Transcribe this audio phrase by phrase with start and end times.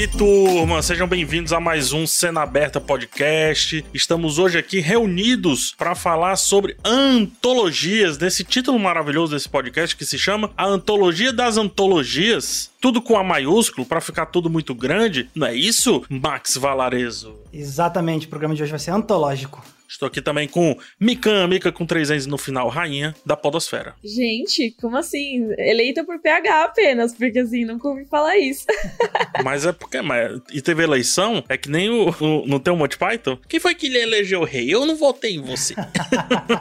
[0.00, 3.84] Aí, turma, sejam bem-vindos a mais um Cena Aberta Podcast.
[3.92, 10.18] Estamos hoje aqui reunidos para falar sobre antologias, desse título maravilhoso desse podcast que se
[10.18, 12.70] chama A Antologia das Antologias.
[12.80, 15.28] Tudo com A maiúsculo para ficar tudo muito grande.
[15.34, 17.34] Não é isso, Max Valarezo?
[17.52, 19.62] Exatamente, o programa de hoje vai ser antológico.
[19.90, 23.96] Estou aqui também com Mikan, Mika com três N's no final, rainha da podosfera.
[24.04, 25.48] Gente, como assim?
[25.58, 28.66] Eleita por PH apenas, porque assim, nunca ouvi falar isso.
[29.42, 32.96] mas é porque, mas, e teve eleição, é que nem o, o no teu Monty
[32.96, 33.36] Python.
[33.48, 34.72] Quem foi que lhe elegeu o rei?
[34.72, 35.74] Eu não votei em você.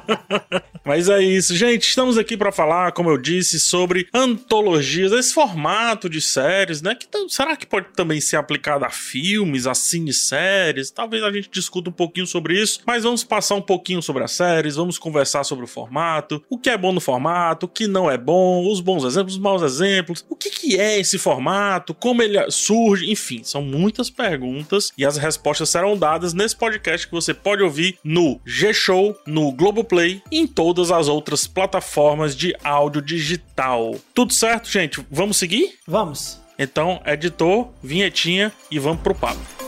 [0.84, 6.10] mas é isso, gente, estamos aqui para falar, como eu disse, sobre antologias, esse formato
[6.10, 10.90] de séries, né, que será que pode também ser aplicado a filmes, a cineséries?
[10.90, 14.24] Talvez a gente discuta um pouquinho sobre isso, mas vamos vamos passar um pouquinho sobre
[14.24, 17.88] as séries, vamos conversar sobre o formato, o que é bom no formato, o que
[17.88, 21.94] não é bom, os bons exemplos, os maus exemplos, o que, que é esse formato,
[21.94, 27.14] como ele surge, enfim, são muitas perguntas e as respostas serão dadas nesse podcast que
[27.14, 33.02] você pode ouvir no G-Show, no Globoplay e em todas as outras plataformas de áudio
[33.02, 33.96] digital.
[34.14, 35.06] Tudo certo, gente?
[35.10, 35.76] Vamos seguir?
[35.88, 36.40] Vamos.
[36.58, 39.59] Então, editor, vinhetinha e vamos pro papo.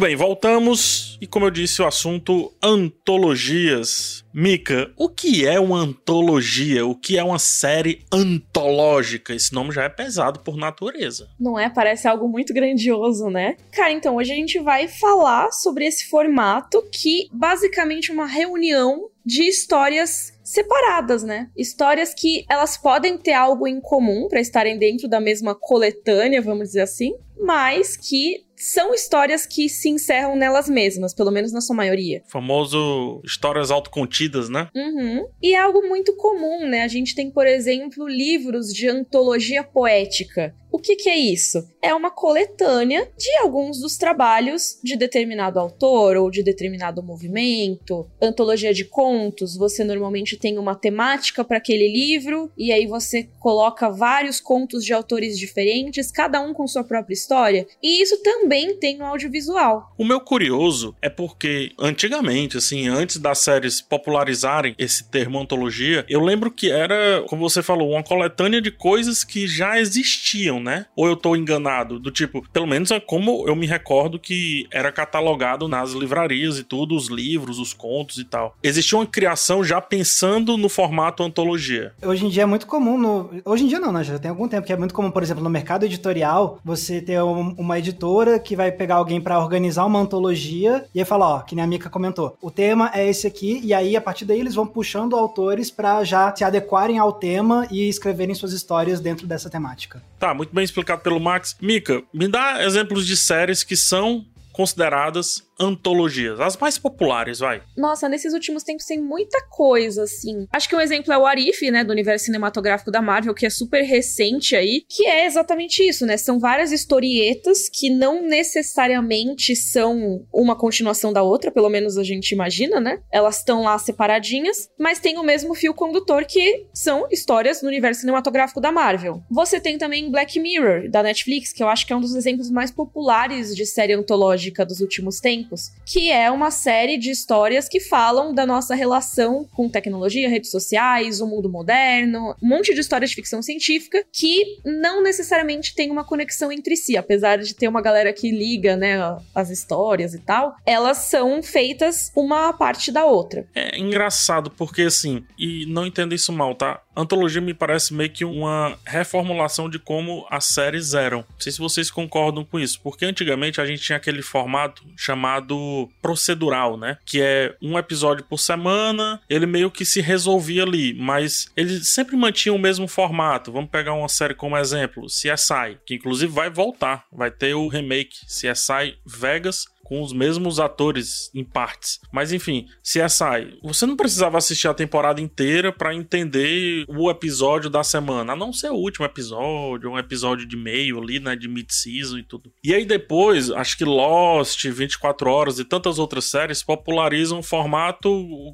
[0.00, 4.24] Muito bem, voltamos e como eu disse, o assunto antologias.
[4.32, 6.86] Mika, o que é uma antologia?
[6.86, 9.34] O que é uma série antológica?
[9.34, 11.28] Esse nome já é pesado por natureza.
[11.38, 11.68] Não é?
[11.68, 13.58] Parece algo muito grandioso, né?
[13.72, 19.10] Cara, então hoje a gente vai falar sobre esse formato que basicamente é uma reunião
[19.22, 21.50] de histórias separadas, né?
[21.54, 26.68] Histórias que elas podem ter algo em comum para estarem dentro da mesma coletânea, vamos
[26.68, 31.74] dizer assim, mas que são histórias que se encerram nelas mesmas, pelo menos na sua
[31.74, 32.22] maioria.
[32.28, 34.68] famoso histórias autocontidas, né?
[34.74, 35.26] Uhum.
[35.42, 36.82] E é algo muito comum, né?
[36.82, 40.54] A gente tem, por exemplo, livros de antologia poética.
[40.72, 41.68] O que, que, é isso?
[41.82, 48.08] É uma coletânea de alguns dos trabalhos de determinado autor ou de determinado movimento.
[48.22, 53.90] Antologia de contos, você normalmente tem uma temática para aquele livro e aí você coloca
[53.90, 57.66] vários contos de autores diferentes, cada um com sua própria história.
[57.82, 59.92] E isso também tem no audiovisual.
[59.98, 66.20] O meu curioso é porque antigamente, assim, antes das séries popularizarem esse termo antologia, eu
[66.20, 70.86] lembro que era, como você falou, uma coletânea de coisas que já existiam né?
[70.96, 71.98] Ou eu tô enganado?
[71.98, 76.64] Do tipo, pelo menos é como eu me recordo que era catalogado nas livrarias e
[76.64, 78.56] tudo, os livros, os contos e tal.
[78.62, 81.92] Existia uma criação já pensando no formato antologia.
[82.02, 83.30] Hoje em dia é muito comum no...
[83.44, 84.04] Hoje em dia não, né?
[84.04, 87.22] Já tem algum tempo que é muito comum, por exemplo, no mercado editorial, você ter
[87.22, 91.40] um, uma editora que vai pegar alguém para organizar uma antologia e aí falar, ó,
[91.40, 94.40] que nem a Mika comentou, o tema é esse aqui e aí a partir daí
[94.40, 99.26] eles vão puxando autores para já se adequarem ao tema e escreverem suas histórias dentro
[99.26, 100.02] dessa temática.
[100.18, 101.56] Tá, muito bem explicado pelo Max.
[101.60, 104.24] Mika, me dá exemplos de séries que são
[104.60, 107.62] consideradas antologias, as mais populares, vai.
[107.76, 110.46] Nossa, nesses últimos tempos tem muita coisa, assim.
[110.52, 113.50] Acho que um exemplo é o Arif, né, do universo cinematográfico da Marvel, que é
[113.50, 116.18] super recente aí, que é exatamente isso, né?
[116.18, 122.32] São várias historietas que não necessariamente são uma continuação da outra, pelo menos a gente
[122.32, 123.00] imagina, né?
[123.10, 128.00] Elas estão lá separadinhas, mas tem o mesmo fio condutor que são histórias no universo
[128.00, 129.22] cinematográfico da Marvel.
[129.30, 132.50] Você tem também Black Mirror, da Netflix, que eu acho que é um dos exemplos
[132.50, 137.80] mais populares de série antológica dos últimos tempos que é uma série de histórias que
[137.80, 143.10] falam da nossa relação com tecnologia, redes sociais, o mundo moderno, um monte de histórias
[143.10, 147.82] de ficção científica que não necessariamente tem uma conexão entre si, apesar de ter uma
[147.82, 148.98] galera que liga, né,
[149.34, 153.46] as histórias e tal, elas são feitas uma parte da outra.
[153.54, 156.80] É engraçado porque assim, e não entenda isso mal, tá?
[157.00, 161.18] Antologia me parece meio que uma reformulação de como as séries eram.
[161.18, 165.88] Não sei se vocês concordam com isso, porque antigamente a gente tinha aquele formato chamado
[166.02, 166.98] procedural, né?
[167.04, 172.16] Que é um episódio por semana, ele meio que se resolvia ali, mas ele sempre
[172.16, 173.52] mantinha o mesmo formato.
[173.52, 178.26] Vamos pegar uma série como exemplo, CSI, que inclusive vai voltar, vai ter o remake
[178.26, 181.98] CSI Vegas com os mesmos atores em partes.
[182.12, 187.82] Mas enfim, CSI, você não precisava assistir a temporada inteira para entender o episódio da
[187.82, 192.18] semana, a não ser o último episódio, um episódio de meio ali, né, de mid-season
[192.18, 192.52] e tudo.
[192.62, 198.08] E aí depois, acho que Lost, 24 horas e tantas outras séries popularizam o formato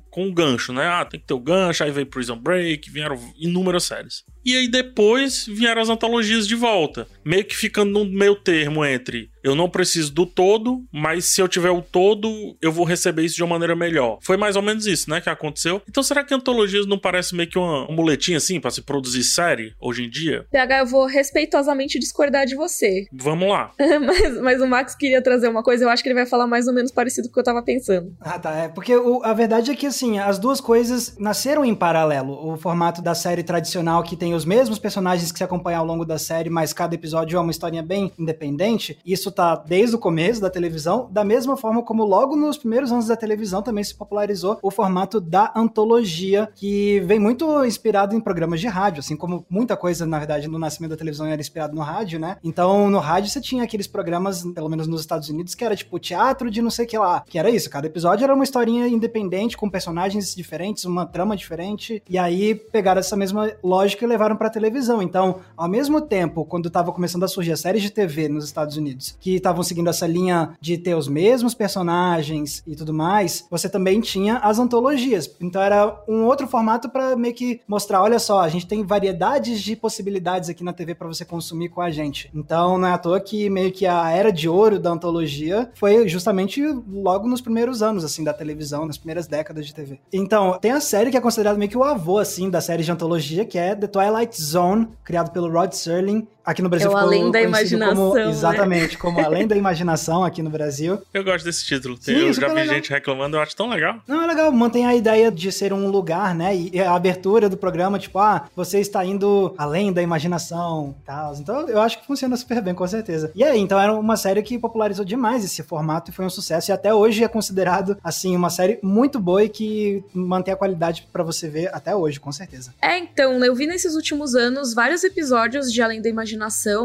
[0.08, 0.86] com gancho, né?
[0.86, 4.24] Ah, tem que ter o gancho, aí veio Prison Break, vieram inúmeras séries.
[4.46, 7.08] E aí depois vieram as antologias de volta.
[7.24, 11.46] Meio que ficando no meio termo entre eu não preciso do todo, mas se eu
[11.46, 14.18] tiver o todo, eu vou receber isso de uma maneira melhor.
[14.20, 15.80] Foi mais ou menos isso, né, que aconteceu.
[15.88, 19.72] Então será que antologias não parece meio que uma, muletinha assim para se produzir série
[19.80, 20.44] hoje em dia?
[20.50, 23.06] PH, eu vou respeitosamente discordar de você.
[23.12, 23.70] Vamos lá.
[23.78, 26.66] mas, mas o Max queria trazer uma coisa, eu acho que ele vai falar mais
[26.66, 28.16] ou menos parecido com o que eu tava pensando.
[28.20, 28.52] Ah, tá.
[28.52, 32.52] É porque o, a verdade é que, assim, as duas coisas nasceram em paralelo.
[32.52, 36.04] O formato da série tradicional, que tem os mesmos personagens que se acompanham ao longo
[36.04, 38.98] da série, mas cada episódio é uma historinha bem independente.
[39.04, 43.06] Isso tá desde o começo da televisão, da mesma forma como logo nos primeiros anos
[43.06, 48.60] da televisão também se popularizou o formato da antologia, que vem muito inspirado em programas
[48.60, 51.82] de rádio, assim como muita coisa, na verdade, no nascimento da televisão era inspirado no
[51.82, 52.36] rádio, né?
[52.42, 55.98] Então, no rádio você tinha aqueles programas, pelo menos nos Estados Unidos, que era tipo
[55.98, 58.86] teatro de não sei o que lá, que era isso, cada episódio era uma historinha
[58.88, 64.25] independente, com personagens diferentes, uma trama diferente, e aí pegaram essa mesma lógica e levaram
[64.34, 65.02] pra televisão.
[65.02, 68.76] Então, ao mesmo tempo, quando tava começando a surgir as séries de TV nos Estados
[68.76, 73.68] Unidos, que estavam seguindo essa linha de ter os mesmos personagens e tudo mais, você
[73.68, 75.30] também tinha as antologias.
[75.40, 79.60] Então era um outro formato para meio que mostrar, olha só, a gente tem variedades
[79.60, 82.30] de possibilidades aqui na TV para você consumir com a gente.
[82.34, 86.08] Então não é à toa que meio que a era de ouro da antologia foi
[86.08, 90.00] justamente logo nos primeiros anos assim da televisão, nas primeiras décadas de TV.
[90.12, 92.90] Então, tem a série que é considerada meio que o avô assim da série de
[92.90, 94.05] antologia, que é The Twilight
[94.40, 97.96] Zone, criado pelo Rod Serling, Aqui no Brasil é o ficou Além da Imaginação.
[97.96, 98.30] Como, né?
[98.30, 101.02] exatamente, como Além da Imaginação aqui no Brasil.
[101.12, 101.98] Eu gosto desse título.
[102.00, 102.74] Sim, eu já vi legal.
[102.76, 103.96] gente reclamando, eu acho tão legal.
[104.06, 104.52] Não, é legal.
[104.52, 106.54] Mantém a ideia de ser um lugar, né?
[106.54, 111.34] E a abertura do programa, tipo, ah, você está indo além da imaginação tal.
[111.34, 113.32] Então eu acho que funciona super bem, com certeza.
[113.34, 116.70] E aí, então era uma série que popularizou demais esse formato e foi um sucesso.
[116.70, 121.08] E até hoje é considerado, assim, uma série muito boa e que mantém a qualidade
[121.12, 122.72] para você ver até hoje, com certeza.
[122.80, 126.35] É, então, eu vi nesses últimos anos vários episódios de Além da Imaginação,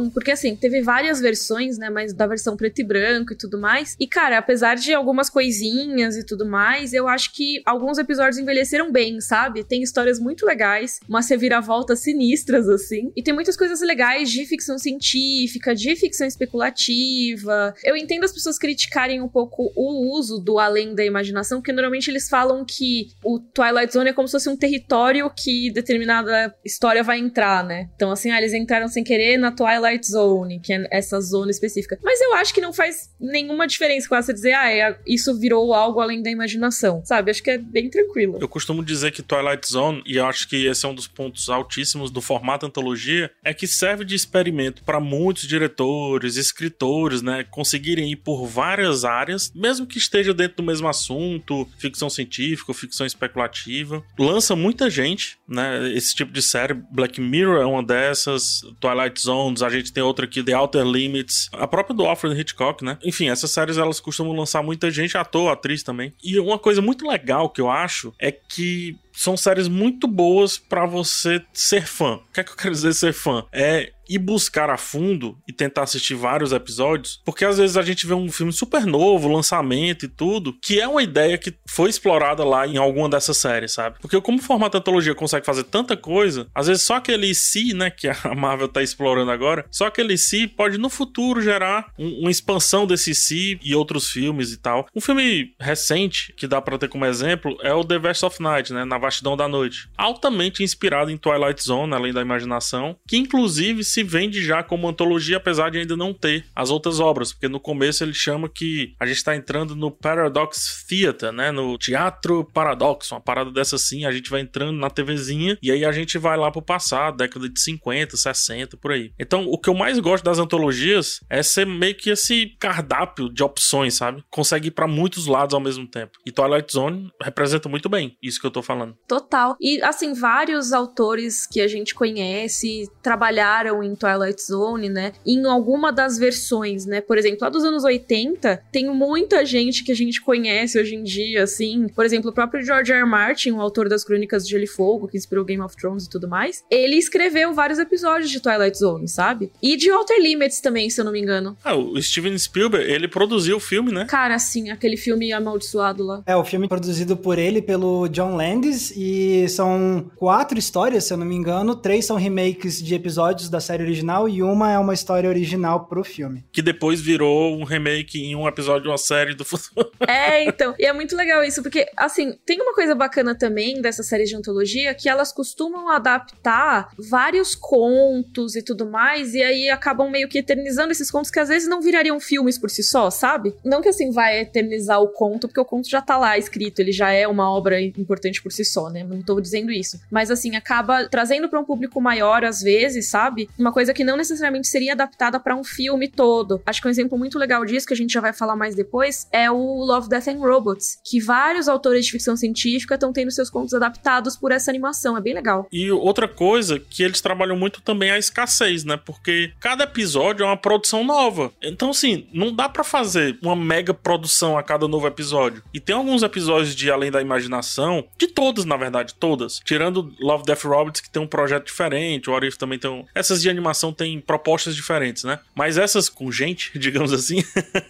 [0.09, 1.89] porque porque assim, teve várias versões, né?
[1.89, 3.95] Mas da versão preto e branco e tudo mais.
[3.99, 8.91] E, cara, apesar de algumas coisinhas e tudo mais, eu acho que alguns episódios envelheceram
[8.91, 9.63] bem, sabe?
[9.63, 13.11] Tem histórias muito legais, umas reviravoltas sinistras, assim.
[13.15, 17.73] E tem muitas coisas legais de ficção científica, de ficção especulativa.
[17.83, 22.09] Eu entendo as pessoas criticarem um pouco o uso do além da imaginação, porque normalmente
[22.09, 27.03] eles falam que o Twilight Zone é como se fosse um território que determinada história
[27.03, 27.89] vai entrar, né?
[27.95, 31.51] Então, assim, ah, eles entraram sem querer na Twilight Zone zone, que é essa zona
[31.51, 31.97] específica.
[32.03, 35.73] Mas eu acho que não faz nenhuma diferença com você dizer, ah, é, isso virou
[35.73, 37.31] algo além da imaginação, sabe?
[37.31, 38.37] Acho que é bem tranquilo.
[38.39, 41.49] Eu costumo dizer que Twilight Zone, e eu acho que esse é um dos pontos
[41.49, 48.11] altíssimos do formato antologia, é que serve de experimento para muitos diretores, escritores, né, conseguirem
[48.11, 54.03] ir por várias áreas, mesmo que esteja dentro do mesmo assunto, ficção científica, ficção especulativa.
[54.17, 56.73] Lança muita gente, né, esse tipo de série.
[56.73, 61.49] Black Mirror é uma dessas, Twilight Zones, a gente tem outra aqui, The Outer Limits,
[61.53, 62.97] a própria do Alfred Hitchcock, né?
[63.03, 66.13] Enfim, essas séries elas costumam lançar muita gente, ator, atriz também.
[66.21, 70.85] E uma coisa muito legal que eu acho é que são séries muito boas para
[70.85, 72.15] você ser fã.
[72.15, 73.45] O que é que eu quero dizer ser fã?
[73.51, 78.05] É ir buscar a fundo e tentar assistir vários episódios, porque às vezes a gente
[78.05, 82.43] vê um filme super novo, lançamento e tudo, que é uma ideia que foi explorada
[82.43, 83.99] lá em alguma dessas séries, sabe?
[84.01, 87.89] Porque como o formato antologia consegue fazer tanta coisa, às vezes só aquele si, né,
[87.89, 92.31] que a Marvel tá explorando agora, só aquele si pode no futuro gerar um, uma
[92.31, 94.87] expansão desse si e outros filmes e tal.
[94.93, 98.73] Um filme recente que dá para ter como exemplo é o The Vast of Night,
[98.73, 103.83] né, na Vastidão da Noite, altamente inspirado em Twilight Zone, além da imaginação, que inclusive
[103.83, 107.59] se vende já como antologia, apesar de ainda não ter as outras obras, porque no
[107.59, 111.51] começo ele chama que a gente está entrando no Paradox Theater, né?
[111.51, 115.83] No Teatro Paradoxo, uma parada dessa assim, a gente vai entrando na TVzinha e aí
[115.83, 119.11] a gente vai lá pro passado, década de 50, 60, por aí.
[119.19, 123.43] Então, o que eu mais gosto das antologias é ser meio que esse cardápio de
[123.43, 124.23] opções, sabe?
[124.29, 126.17] Consegue ir para muitos lados ao mesmo tempo.
[126.25, 128.90] E Twilight Zone representa muito bem isso que eu tô falando.
[129.07, 129.55] Total.
[129.59, 135.13] E assim, vários autores que a gente conhece trabalharam em Twilight Zone, né?
[135.25, 137.01] Em alguma das versões, né?
[137.01, 141.03] Por exemplo, lá dos anos 80, tem muita gente que a gente conhece hoje em
[141.03, 141.87] dia, assim.
[141.89, 143.01] Por exemplo, o próprio George R.
[143.01, 143.05] R.
[143.05, 146.09] Martin, o autor das Crônicas de Gelo e Fogo, que inspirou Game of Thrones e
[146.09, 149.51] tudo mais, ele escreveu vários episódios de Twilight Zone, sabe?
[149.61, 151.57] E de Outer Limits também, se eu não me engano.
[151.63, 154.05] Ah, o Steven Spielberg, ele produziu o filme, né?
[154.05, 156.23] Cara, sim, aquele filme amaldiçoado lá.
[156.25, 161.13] É, o filme produzido por ele, pelo John Landis remakes e são quatro histórias, se
[161.13, 161.75] eu não me engano.
[161.75, 166.03] Três são remakes de episódios da série original e uma é uma história original pro
[166.03, 166.43] filme.
[166.51, 169.91] Que depois virou um remake em um episódio de uma série do futuro.
[170.07, 170.73] É, então.
[170.79, 174.35] E é muito legal isso, porque, assim, tem uma coisa bacana também dessas séries de
[174.35, 180.39] antologia que elas costumam adaptar vários contos e tudo mais, e aí acabam meio que
[180.39, 183.53] eternizando esses contos que às vezes não virariam filmes por si só, sabe?
[183.63, 186.91] Não que assim vai eternizar o conto, porque o conto já tá lá escrito, ele
[186.91, 189.03] já é uma obra importante por si só, né?
[189.03, 189.99] Não tô dizendo isso.
[190.09, 193.49] Mas assim, acaba trazendo para um público maior às vezes, sabe?
[193.57, 196.61] Uma coisa que não necessariamente seria adaptada para um filme todo.
[196.65, 199.27] Acho que um exemplo muito legal disso, que a gente já vai falar mais depois,
[199.31, 203.49] é o Love, Death and Robots, que vários autores de ficção científica estão tendo seus
[203.49, 205.17] contos adaptados por essa animação.
[205.17, 205.67] É bem legal.
[205.71, 208.97] E outra coisa que eles trabalham muito também é a escassez, né?
[208.97, 211.51] Porque cada episódio é uma produção nova.
[211.61, 215.63] Então, assim, não dá para fazer uma mega produção a cada novo episódio.
[215.73, 219.59] E tem alguns episódios de Além da Imaginação, de todas, na verdade, todas.
[219.63, 223.05] Tirando Love, Death Robots, que tem um projeto diferente, o Arif também tem um...
[223.13, 225.39] Essas de animação têm propostas diferentes, né?
[225.55, 227.43] Mas essas com gente, digamos assim,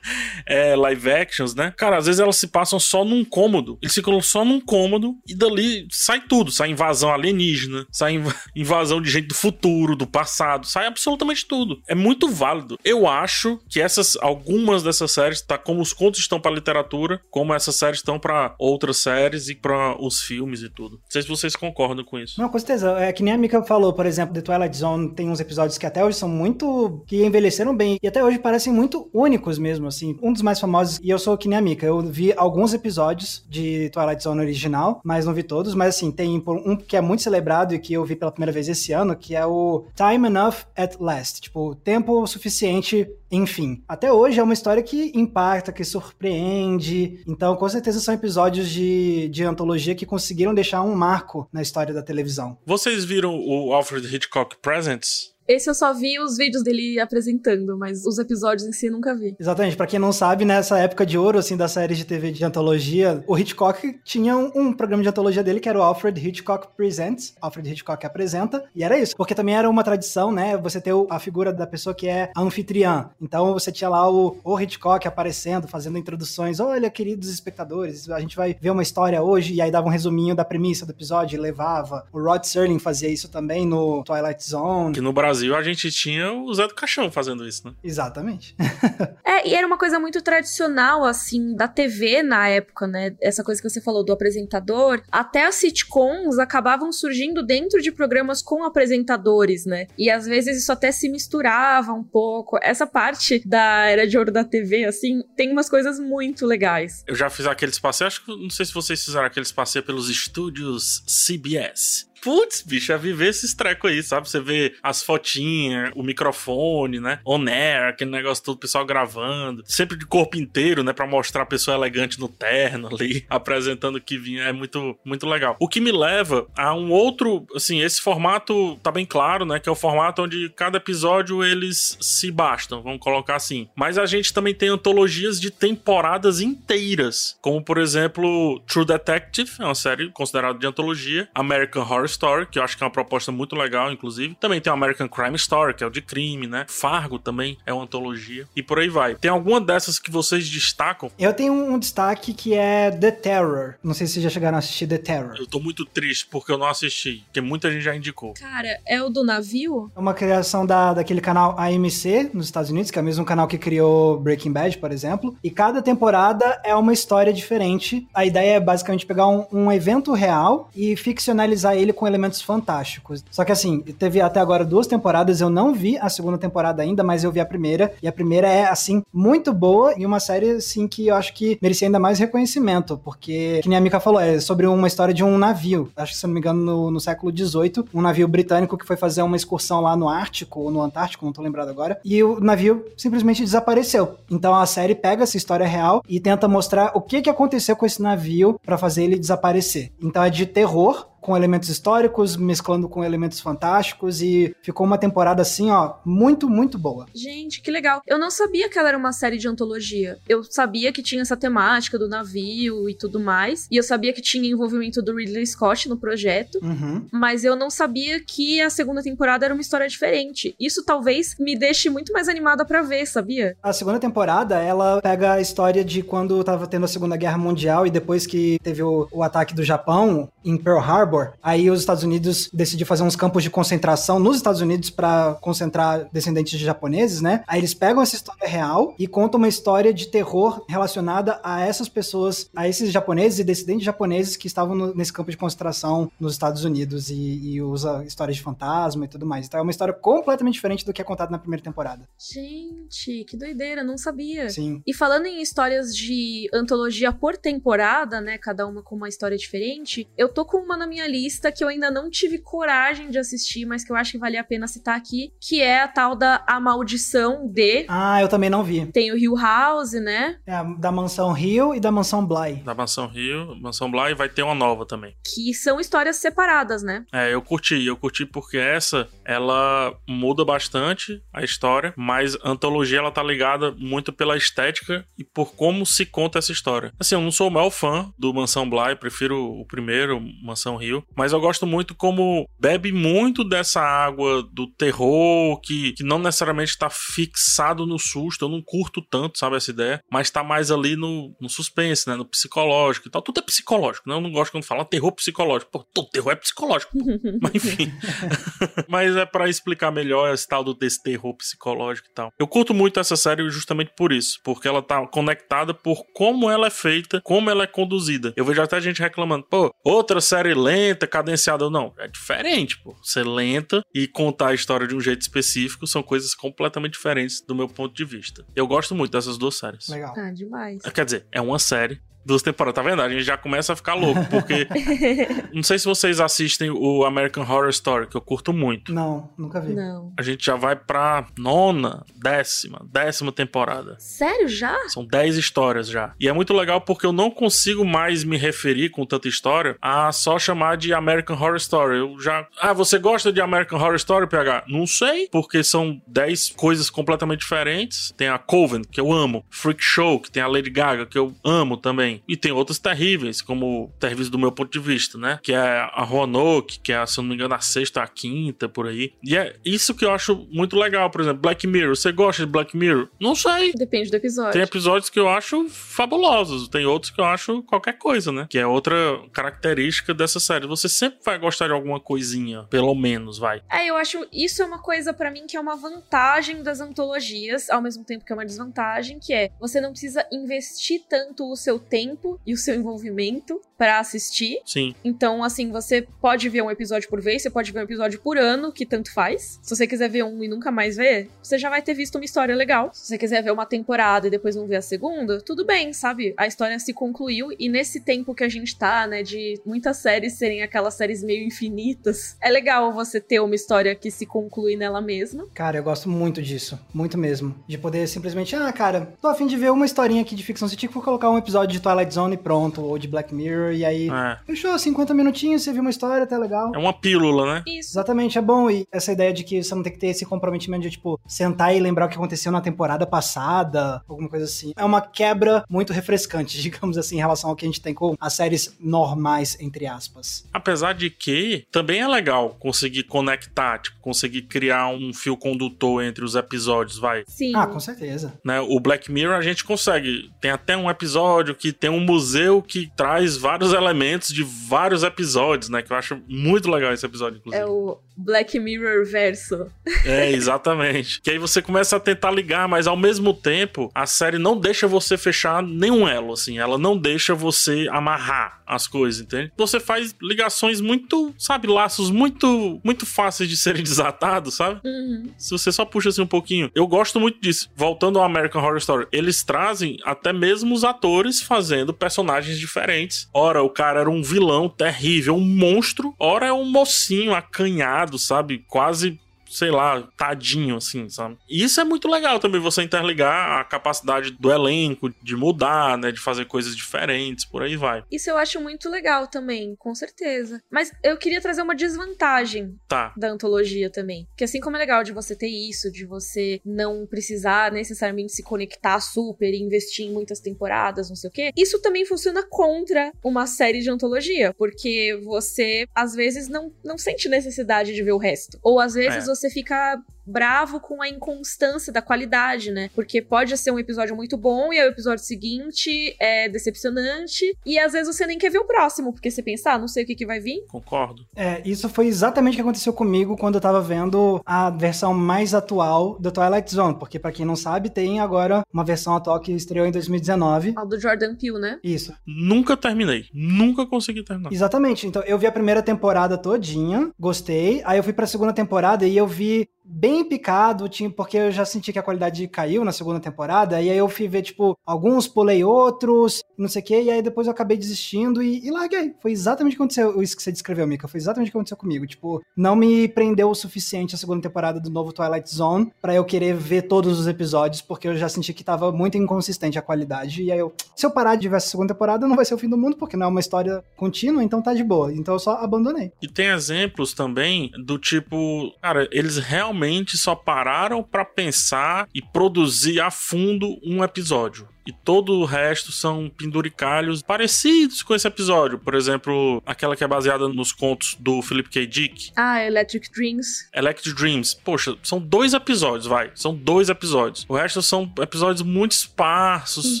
[0.46, 1.72] é, live actions, né?
[1.76, 3.78] Cara, às vezes elas se passam só num cômodo.
[3.82, 6.50] Eles ficam só num cômodo e dali sai tudo.
[6.50, 11.80] Sai invasão alienígena, sai inv invasão de gente do futuro, do passado, sai absolutamente tudo.
[11.86, 12.78] É muito válido.
[12.84, 17.54] Eu acho que essas, algumas dessas séries, tá como os contos estão pra literatura, como
[17.54, 20.92] essas séries estão para outras séries e para os filmes e tudo.
[20.92, 22.40] Não sei se vocês concordam com isso.
[22.40, 22.98] Não, com certeza.
[22.98, 25.86] É que nem a Mika falou, por exemplo, The Twilight Zone tem uns episódios que
[25.86, 27.02] até hoje são muito.
[27.06, 30.16] que envelheceram bem e até hoje parecem muito únicos mesmo, assim.
[30.22, 33.44] Um dos mais famosos, e eu sou que nem a Mika, eu vi alguns episódios
[33.48, 37.22] de Twilight Zone original, mas não vi todos, mas assim, tem um que é muito
[37.22, 40.66] celebrado e que eu vi pela primeira vez esse ano, que é o Time Enough
[40.76, 47.22] at Last, tipo, tempo suficiente enfim, até hoje é uma história que impacta, que surpreende.
[47.26, 51.92] Então, com certeza, são episódios de, de antologia que conseguiram deixar um marco na história
[51.92, 52.58] da televisão.
[52.64, 55.37] Vocês viram o Alfred Hitchcock Presents?
[55.48, 59.16] Esse eu só vi os vídeos dele apresentando, mas os episódios em si eu nunca
[59.16, 59.34] vi.
[59.40, 59.78] Exatamente.
[59.78, 63.24] Para quem não sabe, nessa época de ouro, assim, das séries de TV de antologia,
[63.26, 67.34] o Hitchcock tinha um, um, programa de antologia dele que era o Alfred Hitchcock Presents.
[67.40, 68.62] Alfred Hitchcock apresenta.
[68.76, 69.16] E era isso.
[69.16, 70.54] Porque também era uma tradição, né?
[70.58, 73.08] Você ter a figura da pessoa que é anfitriã.
[73.18, 76.60] Então você tinha lá o, o Hitchcock aparecendo, fazendo introduções.
[76.60, 79.54] Olha, queridos espectadores, a gente vai ver uma história hoje.
[79.54, 82.06] E aí dava um resuminho da premissa do episódio e levava.
[82.12, 84.92] O Rod Serling fazia isso também no Twilight Zone.
[84.92, 87.74] Que no Brasil Brasil, a gente tinha o Zé do Caixão fazendo isso, né?
[87.82, 88.56] Exatamente.
[89.24, 93.14] é, e era uma coisa muito tradicional, assim, da TV na época, né?
[93.20, 95.02] Essa coisa que você falou do apresentador.
[95.10, 99.86] Até as sitcoms acabavam surgindo dentro de programas com apresentadores, né?
[99.96, 102.58] E às vezes isso até se misturava um pouco.
[102.62, 107.04] Essa parte da era de ouro da TV, assim, tem umas coisas muito legais.
[107.06, 110.08] Eu já fiz aqueles passeios, acho que não sei se vocês fizeram aqueles passeios pelos
[110.08, 112.07] estúdios CBS.
[112.28, 114.28] Putz, bicho, é viver esses trecos aí, sabe?
[114.28, 117.20] Você vê as fotinhas, o microfone, né?
[117.24, 119.62] On air, aquele negócio todo, o pessoal gravando.
[119.64, 120.92] Sempre de corpo inteiro, né?
[120.92, 124.42] Pra mostrar a pessoa elegante no terno ali, apresentando o que vinha.
[124.42, 125.56] É muito, muito legal.
[125.58, 129.58] O que me leva a um outro, assim, esse formato tá bem claro, né?
[129.58, 133.70] Que é o formato onde cada episódio eles se bastam, vamos colocar assim.
[133.74, 139.64] Mas a gente também tem antologias de temporadas inteiras, como por exemplo True Detective, é
[139.64, 143.30] uma série considerada de antologia, American Horror Story, que eu acho que é uma proposta
[143.30, 144.34] muito legal, inclusive.
[144.40, 146.66] Também tem o American Crime Story, que é o de crime, né?
[146.68, 148.46] Fargo também é uma antologia.
[148.56, 149.14] E por aí vai.
[149.14, 151.10] Tem alguma dessas que vocês destacam?
[151.18, 153.74] Eu tenho um destaque que é The Terror.
[153.82, 155.36] Não sei se vocês já chegaram a assistir The Terror.
[155.38, 158.34] Eu tô muito triste porque eu não assisti, porque muita gente já indicou.
[158.34, 159.90] Cara, é o do navio?
[159.94, 163.46] É uma criação da, daquele canal AMC nos Estados Unidos, que é o mesmo canal
[163.46, 165.36] que criou Breaking Bad, por exemplo.
[165.42, 168.06] E cada temporada é uma história diferente.
[168.12, 173.24] A ideia é basicamente pegar um, um evento real e ficcionalizar ele com elementos fantásticos.
[173.30, 177.02] Só que assim, teve até agora duas temporadas, eu não vi a segunda temporada ainda,
[177.02, 180.52] mas eu vi a primeira, e a primeira é, assim, muito boa e uma série,
[180.52, 184.20] assim, que eu acho que merecia ainda mais reconhecimento, porque, que nem a Mika falou,
[184.20, 187.00] é sobre uma história de um navio, acho que se não me engano, no, no
[187.00, 190.80] século XVIII, um navio britânico que foi fazer uma excursão lá no Ártico, ou no
[190.80, 194.16] Antártico, não tô lembrado agora, e o navio simplesmente desapareceu.
[194.30, 197.86] Então a série pega essa história real e tenta mostrar o que, que aconteceu com
[197.86, 199.92] esse navio para fazer ele desaparecer.
[200.00, 205.42] Então é de terror, com elementos históricos, mesclando com elementos fantásticos e ficou uma temporada
[205.42, 207.06] assim, ó, muito, muito boa.
[207.14, 208.00] Gente, que legal.
[208.06, 210.18] Eu não sabia que ela era uma série de antologia.
[210.28, 214.22] Eu sabia que tinha essa temática do navio e tudo mais, e eu sabia que
[214.22, 217.06] tinha envolvimento do Ridley Scott no projeto, Uhum.
[217.12, 220.54] mas eu não sabia que a segunda temporada era uma história diferente.
[220.58, 223.56] Isso talvez me deixe muito mais animada pra ver, sabia?
[223.62, 227.86] A segunda temporada, ela pega a história de quando tava tendo a Segunda Guerra Mundial
[227.86, 232.02] e depois que teve o, o ataque do Japão em Pearl Harbor, aí os Estados
[232.02, 237.20] Unidos decidiu fazer uns campos de concentração nos Estados Unidos para concentrar descendentes de japoneses,
[237.20, 237.42] né?
[237.46, 241.88] Aí eles pegam essa história real e contam uma história de terror relacionada a essas
[241.88, 246.32] pessoas, a esses japoneses e descendentes japoneses que estavam no- nesse campo de concentração nos
[246.32, 247.14] Estados Unidos e,
[247.54, 249.46] e usa histórias de fantasma e tudo mais.
[249.46, 252.08] Então é uma história completamente diferente do que é contado na primeira temporada.
[252.18, 254.48] Gente, que doideira, não sabia.
[254.50, 254.82] Sim.
[254.86, 258.38] E falando em histórias de antologia por temporada, né?
[258.38, 261.68] Cada uma com uma história diferente, eu tô com uma na minha lista que eu
[261.68, 264.96] ainda não tive coragem de assistir, mas que eu acho que vale a pena citar
[264.96, 267.84] aqui, que é a tal da A Maldição de.
[267.88, 268.86] Ah, eu também não vi.
[268.86, 270.38] Tem o Hill House, né?
[270.46, 272.62] É a da mansão Rio e da mansão Bly.
[272.64, 275.14] Da Mansão Rio, Mansão Bly vai ter uma nova também.
[275.24, 277.04] Que são histórias separadas, né?
[277.12, 282.98] É, eu curti, eu curti porque essa, ela muda bastante a história, mas a antologia
[282.98, 286.92] ela tá ligada muito pela estética e por como se conta essa história.
[286.98, 290.76] Assim, eu não sou o maior fã do Mansão Bly, prefiro o primeiro, Mansão
[291.16, 296.76] Mas eu gosto muito como bebe muito dessa água do terror, que, que não necessariamente
[296.76, 300.96] tá fixado no susto, eu não curto tanto, sabe, essa ideia, mas tá mais ali
[300.96, 303.22] no, no suspense, né, no psicológico e tal.
[303.22, 304.14] Tudo é psicológico, né?
[304.14, 305.70] Eu não gosto quando fala terror psicológico.
[305.70, 306.92] Pô, todo terror é psicológico.
[307.42, 307.92] Mas enfim.
[308.88, 312.32] Mas é pra explicar melhor esse tal do desse terror psicológico e tal.
[312.38, 316.68] Eu curto muito essa série justamente por isso, porque ela tá conectada por como ela
[316.68, 318.32] é feita, como ela é conduzida.
[318.36, 320.77] Eu vejo até gente reclamando, pô, outra série lenta,
[321.10, 321.68] cadenciada.
[321.70, 322.96] Não, é diferente, pô.
[323.02, 327.54] Ser lenta e contar a história de um jeito específico são coisas completamente diferentes do
[327.54, 328.44] meu ponto de vista.
[328.54, 329.88] Eu gosto muito dessas duas séries.
[329.88, 330.14] Legal.
[330.16, 330.82] Ah, demais.
[330.82, 332.00] Quer dizer, é uma série.
[332.28, 333.00] Duas temporadas, tá vendo?
[333.00, 334.68] A gente já começa a ficar louco, porque.
[335.50, 338.92] não sei se vocês assistem o American Horror Story, que eu curto muito.
[338.92, 339.72] Não, nunca vi.
[339.72, 340.12] Não.
[340.14, 343.96] A gente já vai pra nona, décima, décima temporada.
[343.98, 344.76] Sério, já?
[344.88, 346.12] São dez histórias já.
[346.20, 350.12] E é muito legal porque eu não consigo mais me referir com tanta história a
[350.12, 351.96] só chamar de American Horror Story.
[351.96, 352.46] Eu já.
[352.60, 354.64] Ah, você gosta de American Horror Story, PH?
[354.68, 358.12] Não sei, porque são dez coisas completamente diferentes.
[358.18, 359.46] Tem a Coven, que eu amo.
[359.48, 362.17] Freak Show, que tem a Lady Gaga, que eu amo também.
[362.26, 365.38] E tem outras terríveis, como terríveis do meu ponto de vista, né?
[365.42, 368.68] Que é a Roanoke, que é, se eu não me engano, a sexta, a quinta,
[368.68, 369.12] por aí.
[369.22, 371.96] E é isso que eu acho muito legal, por exemplo, Black Mirror.
[371.96, 373.08] Você gosta de Black Mirror?
[373.20, 373.72] Não sei.
[373.72, 374.52] Depende do episódio.
[374.52, 378.46] Tem episódios que eu acho fabulosos, tem outros que eu acho qualquer coisa, né?
[378.48, 378.94] Que é outra
[379.32, 380.66] característica dessa série.
[380.66, 383.62] Você sempre vai gostar de alguma coisinha, pelo menos, vai.
[383.70, 387.68] É, eu acho isso é uma coisa pra mim que é uma vantagem das antologias,
[387.70, 391.56] ao mesmo tempo que é uma desvantagem, que é você não precisa investir tanto o
[391.56, 391.97] seu tempo
[392.46, 394.60] e o seu envolvimento pra assistir.
[394.66, 394.94] Sim.
[395.04, 398.36] Então, assim, você pode ver um episódio por vez, você pode ver um episódio por
[398.36, 399.60] ano, que tanto faz.
[399.62, 402.24] Se você quiser ver um e nunca mais ver, você já vai ter visto uma
[402.24, 402.90] história legal.
[402.92, 406.34] Se você quiser ver uma temporada e depois não ver a segunda, tudo bem, sabe?
[406.36, 410.32] A história se concluiu e nesse tempo que a gente tá, né, de muitas séries
[410.34, 415.00] serem aquelas séries meio infinitas, é legal você ter uma história que se conclui nela
[415.00, 415.46] mesma.
[415.54, 416.78] Cara, eu gosto muito disso.
[416.92, 417.54] Muito mesmo.
[417.66, 420.94] De poder simplesmente, ah, cara, tô afim de ver uma historinha aqui de ficção científica,
[420.94, 424.08] vou colocar um episódio de Twilight Zone e pronto, ou de Black Mirror, e aí.
[424.10, 424.38] É.
[424.46, 426.72] Fechou, 50 minutinhos, você viu uma história, tá legal.
[426.74, 427.62] É uma pílula, né?
[427.66, 427.90] Isso.
[427.90, 428.70] Exatamente, é bom.
[428.70, 431.74] E essa ideia de que você não tem que ter esse comprometimento de, tipo, sentar
[431.74, 434.72] e lembrar o que aconteceu na temporada passada, alguma coisa assim.
[434.76, 438.14] É uma quebra muito refrescante, digamos assim, em relação ao que a gente tem com
[438.20, 440.44] as séries normais, entre aspas.
[440.52, 446.24] Apesar de que também é legal conseguir conectar, tipo, conseguir criar um fio condutor entre
[446.24, 447.24] os episódios, vai.
[447.26, 447.52] Sim.
[447.54, 448.34] Ah, com certeza.
[448.44, 448.60] né?
[448.60, 450.30] O Black Mirror a gente consegue.
[450.40, 455.68] Tem até um episódio que tem um museu que traz vários elementos de vários episódios,
[455.68, 455.82] né?
[455.82, 457.62] Que eu acho muito legal esse episódio, inclusive.
[457.62, 459.66] É o Black Mirror verso.
[460.04, 461.20] É, exatamente.
[461.22, 464.86] que aí você começa a tentar ligar, mas ao mesmo tempo, a série não deixa
[464.86, 466.58] você fechar nenhum elo, assim.
[466.58, 469.50] Ela não deixa você amarrar as coisas, entende?
[469.56, 474.80] Você faz ligações muito, sabe, laços muito, muito fáceis de serem desatados, sabe?
[474.84, 475.30] Uhum.
[475.38, 476.70] Se você só puxa assim um pouquinho.
[476.74, 477.70] Eu gosto muito disso.
[477.74, 483.28] Voltando ao American Horror Story, eles trazem até mesmo os atores fazendo personagens diferentes.
[483.32, 486.14] Ora, o cara era um vilão terrível, um monstro.
[486.18, 488.64] Ora, é um mocinho acanhado, sabe?
[488.68, 489.18] Quase
[489.48, 491.36] sei lá, tadinho, assim, sabe?
[491.48, 496.12] E isso é muito legal também, você interligar a capacidade do elenco de mudar, né?
[496.12, 498.04] De fazer coisas diferentes, por aí vai.
[498.10, 500.62] Isso eu acho muito legal também, com certeza.
[500.70, 503.12] Mas eu queria trazer uma desvantagem tá.
[503.16, 504.26] da antologia também.
[504.36, 508.42] Que assim como é legal de você ter isso, de você não precisar necessariamente se
[508.42, 513.12] conectar super e investir em muitas temporadas, não sei o quê, isso também funciona contra
[513.22, 518.18] uma série de antologia, porque você às vezes não, não sente necessidade de ver o
[518.18, 518.58] resto.
[518.62, 519.26] Ou às vezes é.
[519.26, 522.90] você fica bravo com a inconstância da qualidade, né?
[522.94, 527.78] Porque pode ser um episódio muito bom e aí o episódio seguinte é decepcionante e
[527.78, 530.06] às vezes você nem quer ver o próximo, porque você pensa, ah, não sei o
[530.06, 530.64] que, que vai vir.
[530.68, 531.24] Concordo.
[531.34, 535.54] É, isso foi exatamente o que aconteceu comigo quando eu tava vendo a versão mais
[535.54, 539.52] atual do Twilight Zone, porque para quem não sabe, tem agora uma versão atual que
[539.52, 540.74] estreou em 2019.
[540.76, 541.78] A do Jordan Peele, né?
[541.82, 542.12] Isso.
[542.26, 543.26] Nunca terminei.
[543.32, 544.52] Nunca consegui terminar.
[544.52, 545.06] Exatamente.
[545.06, 547.82] Então, eu vi a primeira temporada todinha, gostei.
[547.84, 551.64] Aí eu fui pra segunda temporada e eu vi bem picado, tinha, porque eu já
[551.64, 555.26] senti que a qualidade caiu na segunda temporada, e aí eu fui ver, tipo, alguns
[555.26, 559.14] pulei outros, não sei o quê, e aí depois eu acabei desistindo e, e larguei.
[559.20, 561.76] Foi exatamente o que aconteceu, isso que você descreveu, Mika, foi exatamente o que aconteceu
[561.76, 562.06] comigo.
[562.06, 566.24] Tipo, não me prendeu o suficiente a segunda temporada do novo Twilight Zone para eu
[566.24, 570.42] querer ver todos os episódios, porque eu já senti que tava muito inconsistente a qualidade,
[570.42, 572.58] e aí eu, se eu parar de ver essa segunda temporada, não vai ser o
[572.58, 575.12] fim do mundo, porque não é uma história contínua, então tá de boa.
[575.12, 576.12] Então eu só abandonei.
[576.20, 582.20] E tem exemplos também do tipo, cara, eles realmente realmente só pararam para pensar e
[582.20, 588.78] produzir a fundo um episódio e todo o resto são penduricalhos parecidos com esse episódio.
[588.78, 591.86] Por exemplo, aquela que é baseada nos contos do Philip K.
[591.86, 592.32] Dick.
[592.34, 593.68] Ah, Electric Dreams.
[593.74, 594.54] Electric Dreams.
[594.54, 596.30] Poxa, são dois episódios, vai.
[596.34, 597.44] São dois episódios.
[597.46, 600.00] O resto são episódios muito esparsos,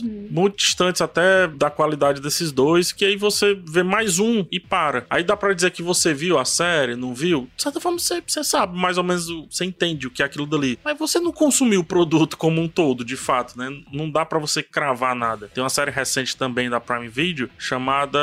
[0.00, 0.28] uhum.
[0.30, 5.04] muito distantes até da qualidade desses dois, que aí você vê mais um e para.
[5.10, 7.46] Aí dá pra dizer que você viu a série, não viu?
[7.54, 10.46] De certa forma, você, você sabe mais ou menos, você entende o que é aquilo
[10.46, 10.78] dali.
[10.82, 13.68] Mas você não consumiu o produto como um todo, de fato, né?
[13.92, 15.48] Não dá para você cravar nada.
[15.48, 18.18] Tem uma série recente também da Prime Video chamada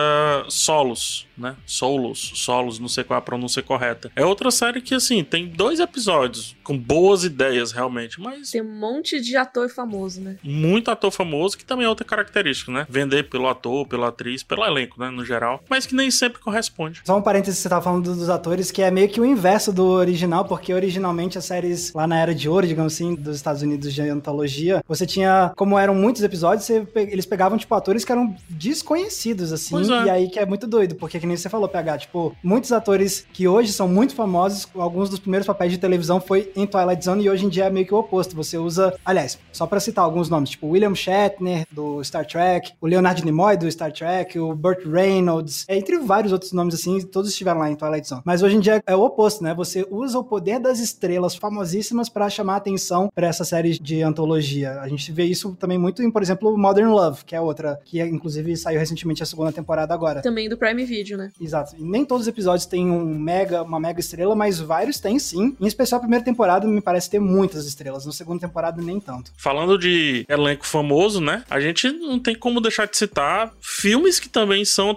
[0.47, 1.55] Solos, né?
[1.65, 4.11] Solos, Solos, não sei qual é a pronúncia correta.
[4.15, 8.51] É outra série que, assim, tem dois episódios com boas ideias, realmente, mas...
[8.51, 10.37] Tem um monte de ator famoso, né?
[10.43, 12.85] Muito ator famoso, que também é outra característica, né?
[12.89, 15.09] Vender pelo ator, pela atriz, pelo elenco, né?
[15.09, 17.01] No geral, mas que nem sempre corresponde.
[17.03, 19.85] Só um parênteses, você tava falando dos atores, que é meio que o inverso do
[19.85, 23.93] original, porque originalmente as séries lá na Era de Ouro, digamos assim, dos Estados Unidos
[23.93, 28.11] de antologia, você tinha, como eram muitos episódios, episódios, você, eles pegavam, tipo, atores que
[28.11, 29.75] eram desconhecidos, assim.
[29.75, 30.05] É.
[30.05, 33.25] E aí que é muito doido, porque que nem você falou, PH, tipo, muitos atores
[33.33, 37.23] que hoje são muito famosos, alguns dos primeiros papéis de televisão foi em Twilight Zone
[37.25, 38.35] e hoje em dia é meio que o oposto.
[38.35, 42.87] Você usa, aliás, só para citar alguns nomes, tipo William Shatner, do Star Trek, o
[42.87, 47.59] Leonard Nimoy, do Star Trek, o Burt Reynolds, entre vários outros nomes, assim, todos estiveram
[47.59, 48.21] lá em Twilight Zone.
[48.23, 49.53] Mas hoje em dia é o oposto, né?
[49.55, 54.79] Você usa o poder das estrelas famosíssimas para chamar atenção para essa série de antologia.
[54.81, 58.01] A gente vê isso também muito em, por exemplo, Modern Love, que é outra, que
[58.01, 60.21] inclusive saiu recentemente a segunda temporada agora.
[60.21, 61.31] Também do Prime Video, né?
[61.39, 61.75] Exato.
[61.77, 65.55] E nem todos os episódios têm um mega, uma mega estrela, mas vários têm sim.
[65.59, 69.31] Em especial a primeira temporada me parece ter muitas estrelas, na segunda temporada nem tanto.
[69.37, 71.43] Falando de elenco famoso, né?
[71.49, 74.93] A gente não tem como deixar de citar filmes que também são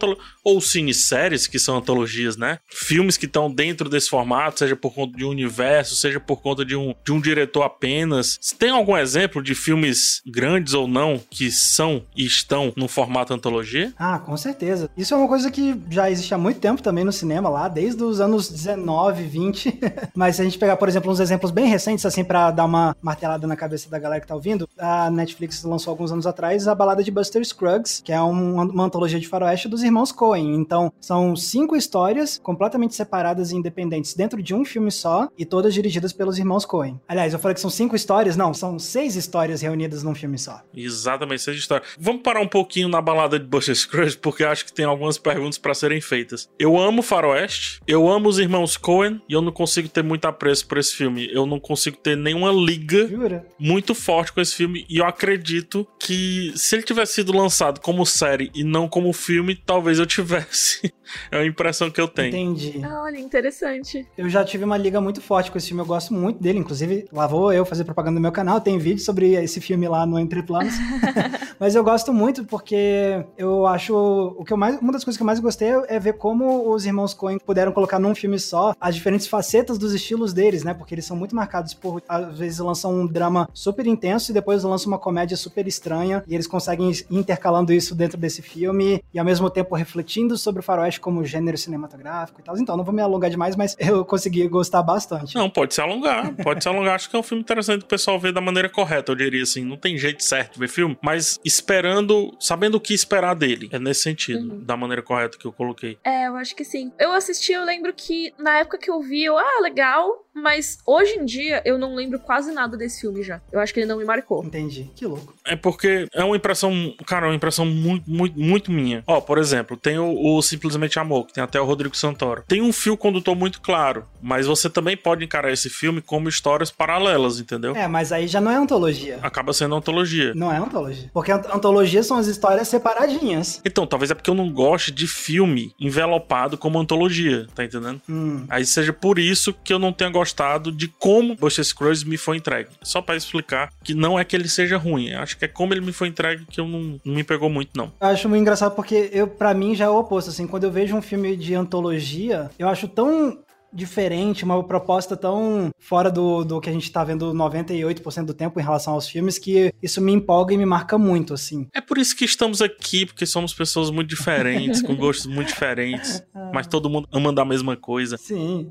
[0.48, 2.58] ou cineséries que são antologias, né?
[2.70, 6.64] Filmes que estão dentro desse formato, seja por conta de um universo, seja por conta
[6.64, 8.40] de um, de um diretor apenas.
[8.58, 13.92] Tem algum exemplo de filmes grandes ou não que são e estão no formato antologia?
[13.98, 14.88] Ah, com certeza.
[14.96, 18.02] Isso é uma coisa que já existe há muito tempo também no cinema lá, desde
[18.02, 19.78] os anos 19, 20.
[20.16, 22.96] Mas se a gente pegar, por exemplo, uns exemplos bem recentes, assim, para dar uma
[23.02, 26.74] martelada na cabeça da galera que tá ouvindo, a Netflix lançou alguns anos atrás a
[26.74, 30.37] balada de Buster Scruggs, que é uma, uma antologia de faroeste dos irmãos Coen.
[30.46, 35.74] Então, são cinco histórias completamente separadas e independentes dentro de um filme só e todas
[35.74, 37.00] dirigidas pelos irmãos Coen.
[37.08, 38.36] Aliás, eu falei que são cinco histórias?
[38.36, 40.62] Não, são seis histórias reunidas num filme só.
[40.74, 41.86] Exatamente exatamente seja história.
[41.98, 45.58] Vamos parar um pouquinho na balada de Buster Scruggs, porque acho que tem algumas perguntas
[45.58, 46.48] para serem feitas.
[46.58, 50.66] Eu amo Faroeste, eu amo os irmãos Coen e eu não consigo ter muito apreço
[50.66, 51.28] por esse filme.
[51.32, 53.46] Eu não consigo ter nenhuma liga Jura?
[53.58, 58.04] muito forte com esse filme e eu acredito que se ele tivesse sido lançado como
[58.06, 60.27] série e não como filme, talvez eu tivesse.
[60.28, 60.88] universo.
[61.30, 62.28] É a impressão que eu tenho.
[62.28, 62.82] Entendi.
[62.84, 64.06] Olha, interessante.
[64.16, 67.06] Eu já tive uma liga muito forte com esse filme, eu gosto muito dele, inclusive
[67.12, 70.18] lá vou eu fazer propaganda no meu canal, tem vídeo sobre esse filme lá no
[70.18, 70.74] Entre Planos.
[71.58, 75.22] Mas eu gosto muito porque eu acho o que eu mais, uma das coisas que
[75.22, 78.94] eu mais gostei é ver como os irmãos Coen puderam colocar num filme só as
[78.94, 80.74] diferentes facetas dos estilos deles, né?
[80.74, 84.62] Porque eles são muito marcados por às vezes lançam um drama super intenso e depois
[84.62, 89.18] lançam uma comédia super estranha e eles conseguem ir intercalando isso dentro desse filme e
[89.18, 92.56] ao mesmo tempo refletir discutindo sobre o faroeste como gênero cinematográfico e tal.
[92.58, 95.34] Então, não vou me alongar demais, mas eu consegui gostar bastante.
[95.34, 96.94] Não, pode se alongar, pode se alongar.
[96.94, 99.64] Acho que é um filme interessante o pessoal ver da maneira correta, eu diria assim.
[99.64, 103.68] Não tem jeito certo de ver filme, mas esperando, sabendo o que esperar dele.
[103.72, 104.64] É nesse sentido, uhum.
[104.64, 105.98] da maneira correta que eu coloquei.
[106.04, 106.92] É, eu acho que sim.
[106.98, 111.18] Eu assisti, eu lembro que na época que eu vi, eu, ah, legal, mas hoje
[111.18, 113.40] em dia eu não lembro quase nada desse filme já.
[113.52, 114.44] Eu acho que ele não me marcou.
[114.44, 114.90] Entendi.
[114.94, 115.34] Que louco.
[115.48, 119.02] É porque é uma impressão, cara, é uma impressão muito, muito, muito minha.
[119.06, 122.44] Ó, por exemplo, tem o, o, Simplesmente Amor, que tem até o Rodrigo Santoro.
[122.46, 126.70] Tem um fio condutor muito claro, mas você também pode encarar esse filme como histórias
[126.70, 127.74] paralelas, entendeu?
[127.74, 129.18] É, mas aí já não é antologia.
[129.22, 130.32] Acaba sendo antologia.
[130.34, 131.10] Não é antologia.
[131.12, 133.60] Porque antologia são as histórias separadinhas.
[133.64, 138.00] Então, talvez é porque eu não goste de filme envelopado como antologia, tá entendendo?
[138.08, 138.44] Hum.
[138.48, 142.36] Aí seja por isso que eu não tenha gostado de como Buster Scrolls me foi
[142.36, 142.70] entregue.
[142.82, 145.80] Só para explicar que não é que ele seja ruim, acho que é como ele
[145.80, 147.92] me foi entregue que eu não, não me pegou muito, não.
[148.00, 150.70] Eu acho muito engraçado porque eu, para mim, já é o oposto, assim, quando eu
[150.70, 153.38] vejo um filme de antologia, eu acho tão
[153.72, 158.58] diferente, uma proposta tão fora do, do que a gente tá vendo 98% do tempo
[158.58, 161.68] em relação aos filmes, que isso me empolga e me marca muito, assim.
[161.74, 166.22] É por isso que estamos aqui, porque somos pessoas muito diferentes, com gostos muito diferentes,
[166.52, 168.16] mas todo mundo ama a mesma coisa.
[168.16, 168.70] Sim.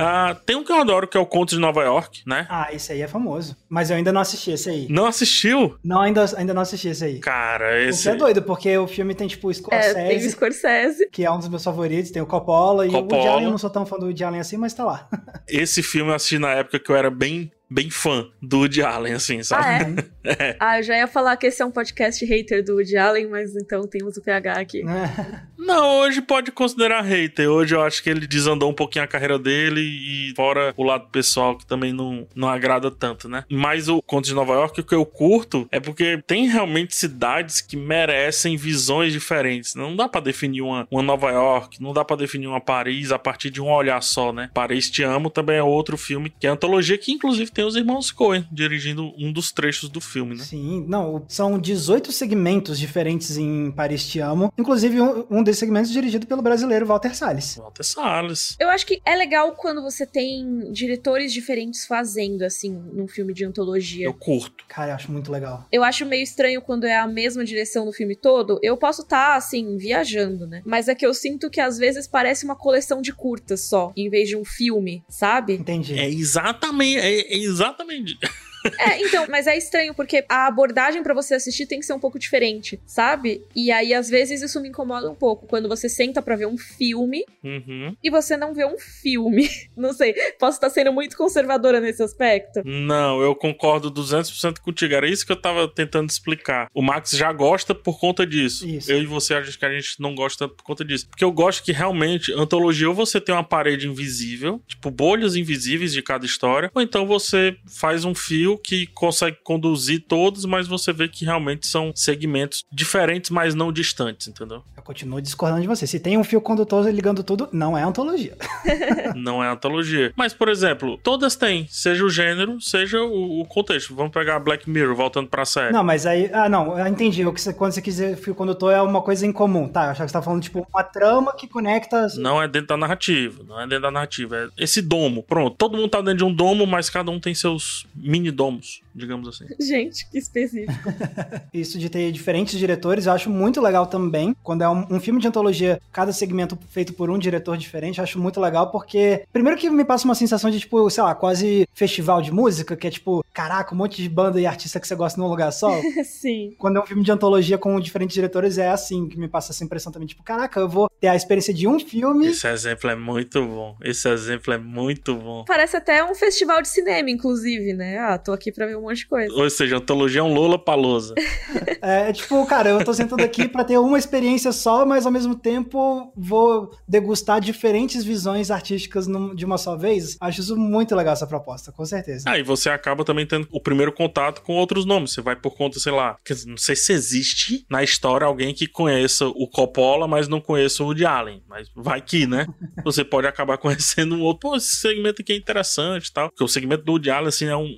[0.00, 2.46] Ah, tem um que eu adoro, que é o Conto de Nova York, né?
[2.48, 3.56] Ah, esse aí é famoso.
[3.68, 4.86] Mas eu ainda não assisti esse aí.
[4.88, 5.76] Não assistiu?
[5.84, 7.18] Não, ainda, ainda não assisti esse aí.
[7.18, 8.02] Cara, esse...
[8.02, 9.98] Você é doido, porque o filme tem, tipo, Scorsese...
[9.98, 11.08] É, tem o Scorsese.
[11.10, 12.10] Que é um dos meus favoritos.
[12.10, 12.86] Tem o Coppola.
[12.86, 13.06] E Coppola.
[13.06, 15.08] o Woody Allen, eu não sou tão fã do Woody Allen assim, mas tá lá.
[15.48, 19.14] esse filme eu assisti na época que eu era bem bem fã do Woody Allen,
[19.14, 19.64] assim, sabe?
[19.64, 19.80] Ah,
[20.24, 20.30] é?
[20.50, 20.56] é.
[20.58, 23.54] Ah, eu já ia falar que esse é um podcast hater do Woody Allen, mas
[23.54, 24.82] então temos o PH aqui.
[25.56, 27.48] Não, hoje pode considerar hater.
[27.48, 31.08] Hoje eu acho que ele desandou um pouquinho a carreira dele e fora o lado
[31.12, 33.44] pessoal que também não, não agrada tanto, né?
[33.48, 37.60] Mas o Conto de Nova York, o que eu curto é porque tem realmente cidades
[37.60, 39.74] que merecem visões diferentes.
[39.74, 43.18] Não dá para definir uma, uma Nova York, não dá para definir uma Paris a
[43.18, 44.50] partir de um olhar só, né?
[44.54, 47.76] Paris Te Amo também é outro filme que é antologia que inclusive tem tem os
[47.76, 50.42] irmãos Coen dirigindo um dos trechos do filme, né?
[50.44, 55.90] Sim, não, são 18 segmentos diferentes em Paris Te Amo, inclusive um, um desses segmentos
[55.90, 57.56] dirigido pelo brasileiro Walter Salles.
[57.56, 58.56] Walter Salles.
[58.58, 63.44] Eu acho que é legal quando você tem diretores diferentes fazendo, assim, num filme de
[63.44, 64.06] antologia.
[64.06, 64.64] Eu curto.
[64.66, 65.66] Cara, eu acho muito legal.
[65.70, 68.58] Eu acho meio estranho quando é a mesma direção no filme todo.
[68.62, 70.62] Eu posso estar, tá, assim, viajando, né?
[70.64, 74.08] Mas é que eu sinto que às vezes parece uma coleção de curtas só, em
[74.08, 75.52] vez de um filme, sabe?
[75.52, 75.98] Entendi.
[75.98, 77.00] É exatamente.
[77.00, 78.18] É, é exatamente.
[78.78, 82.00] É, então, mas é estranho, porque a abordagem para você assistir tem que ser um
[82.00, 83.42] pouco diferente, sabe?
[83.54, 85.46] E aí, às vezes, isso me incomoda um pouco.
[85.46, 87.96] Quando você senta para ver um filme uhum.
[88.02, 89.48] e você não vê um filme.
[89.76, 92.60] Não sei, posso estar sendo muito conservadora nesse aspecto?
[92.64, 94.94] Não, eu concordo 200% contigo.
[94.94, 96.68] Era isso que eu tava tentando explicar.
[96.74, 98.68] O Max já gosta por conta disso.
[98.68, 98.92] Isso.
[98.92, 101.08] Eu e você, a gente, que a gente não gosta por conta disso.
[101.08, 105.92] Porque eu gosto que realmente, antologia, ou você tem uma parede invisível, tipo bolhas invisíveis
[105.92, 110.92] de cada história, ou então você faz um fio que consegue conduzir todos, mas você
[110.92, 114.62] vê que realmente são segmentos diferentes, mas não distantes, entendeu?
[114.76, 115.86] Eu continuo discordando de você.
[115.86, 118.36] Se tem um fio condutor ligando tudo, não é antologia.
[119.14, 120.12] não é antologia.
[120.16, 123.94] Mas, por exemplo, todas têm, seja o gênero, seja o, o contexto.
[123.94, 125.72] Vamos pegar Black Mirror, voltando pra série.
[125.72, 126.30] Não, mas aí.
[126.32, 127.24] Ah, não, eu entendi.
[127.24, 129.86] O que você, quando você quiser fio condutor é uma coisa em comum, tá?
[129.86, 132.08] Eu achava que você tá falando, tipo, uma trama que conecta.
[132.16, 133.42] Não é dentro da narrativa.
[133.46, 134.36] Não é dentro da narrativa.
[134.36, 135.22] É esse domo.
[135.22, 135.56] Pronto.
[135.56, 139.28] Todo mundo tá dentro de um domo, mas cada um tem seus mini domos, digamos
[139.28, 139.44] assim.
[139.60, 140.72] Gente, que específico.
[141.52, 144.34] Isso de ter diferentes diretores, eu acho muito legal também.
[144.42, 148.04] Quando é um, um, filme de antologia, cada segmento feito por um diretor diferente, eu
[148.04, 151.68] acho muito legal porque, primeiro que me passa uma sensação de, tipo, sei lá, quase
[151.74, 154.94] festival de música, que é tipo, caraca, um monte de banda e artista que você
[154.94, 155.70] gosta num lugar só.
[156.02, 156.54] Sim.
[156.58, 159.62] Quando é um filme de antologia com diferentes diretores, é assim que me passa essa
[159.62, 160.08] impressão também.
[160.08, 162.28] Tipo, caraca, eu vou ter a experiência de um filme.
[162.28, 163.76] Esse exemplo é muito bom.
[163.82, 165.44] Esse exemplo é muito bom.
[165.46, 167.98] Parece até um festival de cinema, inclusive, né?
[167.98, 169.34] Ah, tô aqui pra ver um monte de coisa.
[169.34, 171.14] Ou seja, antologia é um Lola Palosa.
[171.80, 175.34] é, tipo, cara, eu tô sentando aqui pra ter uma experiência só, mas ao mesmo
[175.34, 180.16] tempo vou degustar diferentes visões artísticas de uma só vez.
[180.20, 182.24] Acho isso muito legal, essa proposta, com certeza.
[182.26, 185.12] Ah, e você acaba também tendo o primeiro contato com outros nomes.
[185.12, 186.16] Você vai por conta, sei lá,
[186.46, 190.86] não sei se existe na história alguém que conheça o Coppola, mas não conheça o
[190.86, 191.42] Woody Allen.
[191.48, 192.46] Mas vai que, né?
[192.84, 194.50] Você pode acabar conhecendo um outro.
[194.50, 196.28] Pô, esse segmento aqui é interessante e tal.
[196.30, 197.76] Porque o segmento do Woody Allen, assim, é um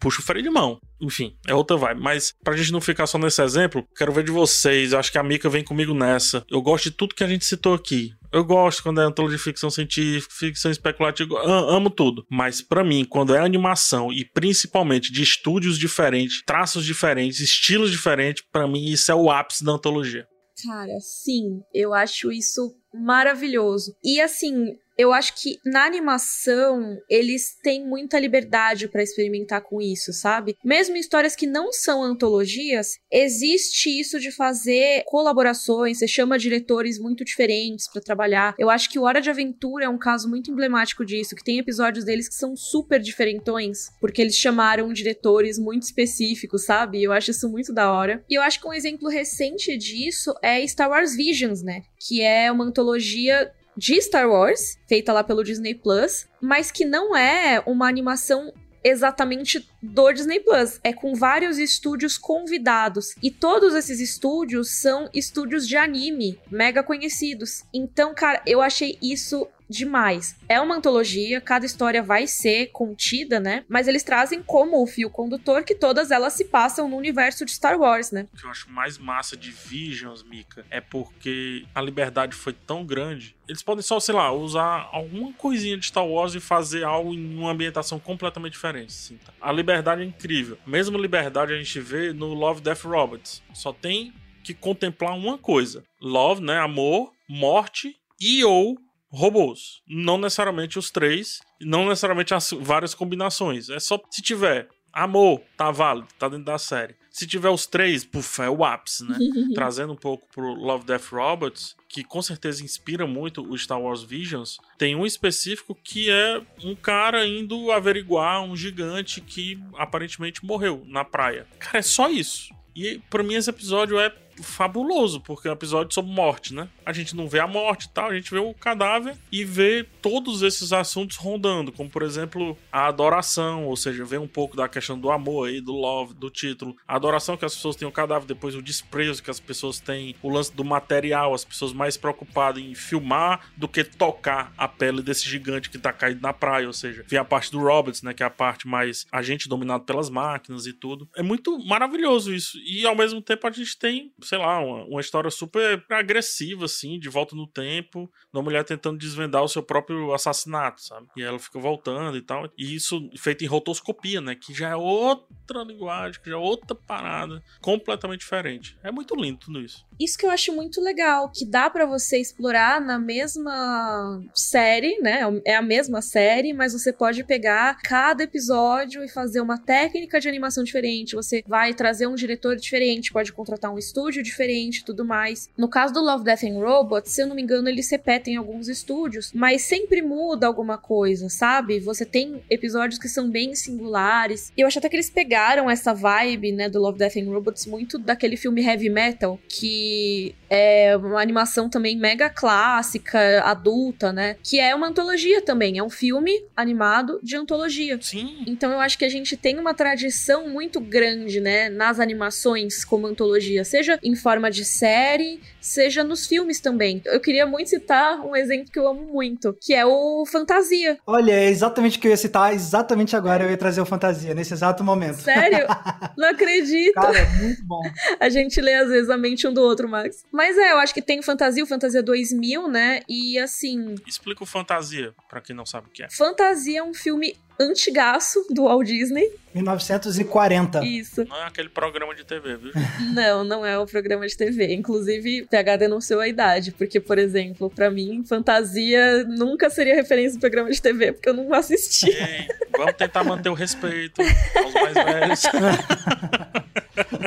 [0.00, 0.80] puxa o freio de mão.
[1.00, 2.00] Enfim, é outra vibe.
[2.00, 4.92] Mas pra gente não ficar só nesse exemplo, quero ver de vocês.
[4.92, 6.44] Eu acho que a Mika vem comigo nessa.
[6.50, 8.12] Eu gosto de tudo que a gente citou aqui.
[8.32, 12.24] Eu gosto quando é antologia de ficção científica, ficção especulativa, amo tudo.
[12.30, 18.44] Mas para mim, quando é animação e principalmente de estúdios diferentes, traços diferentes, estilos diferentes,
[18.52, 20.26] para mim isso é o ápice da antologia.
[20.64, 23.94] Cara, sim, eu acho isso maravilhoso.
[24.04, 30.12] E assim, eu acho que na animação eles têm muita liberdade para experimentar com isso,
[30.12, 30.56] sabe?
[30.64, 36.98] Mesmo em histórias que não são antologias, existe isso de fazer colaborações, você chama diretores
[36.98, 38.54] muito diferentes para trabalhar.
[38.58, 41.58] Eu acho que o Hora de Aventura é um caso muito emblemático disso, que tem
[41.58, 47.02] episódios deles que são super diferentões, porque eles chamaram diretores muito específicos, sabe?
[47.02, 48.22] Eu acho isso muito da hora.
[48.28, 51.82] E eu acho que um exemplo recente disso é Star Wars Visions, né?
[51.98, 57.16] Que é uma antologia de Star Wars, feita lá pelo Disney Plus, mas que não
[57.16, 58.52] é uma animação
[58.82, 60.80] exatamente do Disney Plus.
[60.82, 63.14] É com vários estúdios convidados.
[63.22, 67.64] E todos esses estúdios são estúdios de anime mega conhecidos.
[67.72, 70.36] Então, cara, eu achei isso demais.
[70.48, 73.64] É uma antologia, cada história vai ser contida, né?
[73.68, 77.52] Mas eles trazem como o fio condutor que todas elas se passam no universo de
[77.52, 78.26] Star Wars, né?
[78.32, 82.84] O que eu acho mais massa de Visions, Mika, é porque a liberdade foi tão
[82.84, 83.36] grande.
[83.46, 87.38] Eles podem só, sei lá, usar alguma coisinha de Star Wars e fazer algo em
[87.38, 88.88] uma ambientação completamente diferente.
[88.88, 89.32] Assim, tá?
[89.40, 90.58] A liberdade é incrível.
[90.66, 93.42] Mesmo liberdade a gente vê no Love, Death Robots.
[93.54, 96.58] Só tem que contemplar uma coisa: love, né?
[96.58, 98.76] Amor, morte e ou
[99.10, 99.82] robôs.
[99.86, 103.68] Não necessariamente os três, não necessariamente as várias combinações.
[103.68, 106.94] É só se tiver amor, tá válido, tá dentro da série.
[107.10, 109.16] Se tiver os três, puf, é o ápice, né?
[109.54, 114.02] Trazendo um pouco pro Love, Death Robots, que com certeza inspira muito o Star Wars
[114.02, 120.84] Visions, tem um específico que é um cara indo averiguar um gigante que aparentemente morreu
[120.86, 121.46] na praia.
[121.58, 122.54] Cara, é só isso.
[122.74, 124.10] E para mim esse episódio é
[124.42, 126.68] fabuloso, porque é um episódio sobre morte, né?
[126.84, 129.86] A gente não vê a morte e tal, a gente vê o cadáver e vê
[130.02, 134.68] todos esses assuntos rondando, como por exemplo a adoração, ou seja, vê um pouco da
[134.68, 137.92] questão do amor aí, do love, do título, a adoração que as pessoas têm o
[137.92, 141.96] cadáver, depois o desprezo que as pessoas têm, o lance do material, as pessoas mais
[141.96, 146.66] preocupadas em filmar do que tocar a pele desse gigante que tá caído na praia,
[146.66, 149.48] ou seja, vê a parte do Roberts, né, que é a parte mais a gente
[149.48, 151.08] dominado pelas máquinas e tudo.
[151.16, 152.58] É muito maravilhoso isso.
[152.58, 157.00] E ao mesmo tempo a gente tem sei lá, uma, uma história super agressiva, assim,
[157.00, 161.08] de volta no tempo, da mulher tentando desvendar o seu próprio assassinato, sabe?
[161.16, 162.48] E ela fica voltando e tal.
[162.56, 164.36] E isso feito em rotoscopia, né?
[164.36, 168.78] Que já é outra linguagem, que já é outra parada, completamente diferente.
[168.84, 169.84] É muito lindo tudo isso.
[169.98, 175.22] Isso que eu acho muito legal, que dá para você explorar na mesma série, né?
[175.44, 180.28] É a mesma série, mas você pode pegar cada episódio e fazer uma técnica de
[180.28, 181.16] animação diferente.
[181.16, 185.48] Você vai trazer um diretor diferente, pode contratar um estúdio estúdio diferente e tudo mais.
[185.56, 188.68] No caso do Love, Death and Robots, se eu não me engano, eles repetem alguns
[188.68, 191.80] estúdios, mas sempre muda alguma coisa, sabe?
[191.80, 194.52] Você tem episódios que são bem singulares.
[194.56, 197.66] E eu acho até que eles pegaram essa vibe, né, do Love, Death and Robots
[197.66, 204.36] muito daquele filme Heavy Metal, que é uma animação também mega clássica, adulta, né?
[204.42, 207.98] Que é uma antologia também, é um filme animado de antologia.
[208.00, 208.44] Sim.
[208.46, 213.06] Então eu acho que a gente tem uma tradição muito grande, né, nas animações como
[213.06, 217.02] antologia, seja em forma de série, seja nos filmes também.
[217.04, 220.98] Eu queria muito citar um exemplo que eu amo muito, que é o Fantasia.
[221.06, 224.34] Olha, é exatamente o que eu ia citar, exatamente agora eu ia trazer o Fantasia,
[224.34, 225.20] nesse exato momento.
[225.20, 225.66] Sério?
[226.16, 226.94] Não acredito.
[226.94, 227.82] Cara, é muito bom.
[228.18, 230.24] A gente lê às vezes a mente um do outro, Max.
[230.32, 233.00] Mas é, eu acho que tem o Fantasia, o Fantasia 2000, né?
[233.08, 233.94] E assim...
[234.06, 236.08] Explica o Fantasia, para quem não sabe o que é.
[236.10, 239.30] Fantasia é um filme antigaço do Walt Disney.
[239.54, 240.84] 1940.
[240.84, 241.24] Isso.
[241.24, 242.72] Não é aquele programa de TV, viu?
[243.12, 244.72] não, não é o programa de TV.
[244.72, 250.40] Inclusive, PH denunciou a idade, porque, por exemplo, para mim, fantasia nunca seria referência do
[250.40, 252.10] programa de TV, porque eu não assisti.
[252.10, 255.42] Ei, vamos tentar manter o respeito aos mais velhos.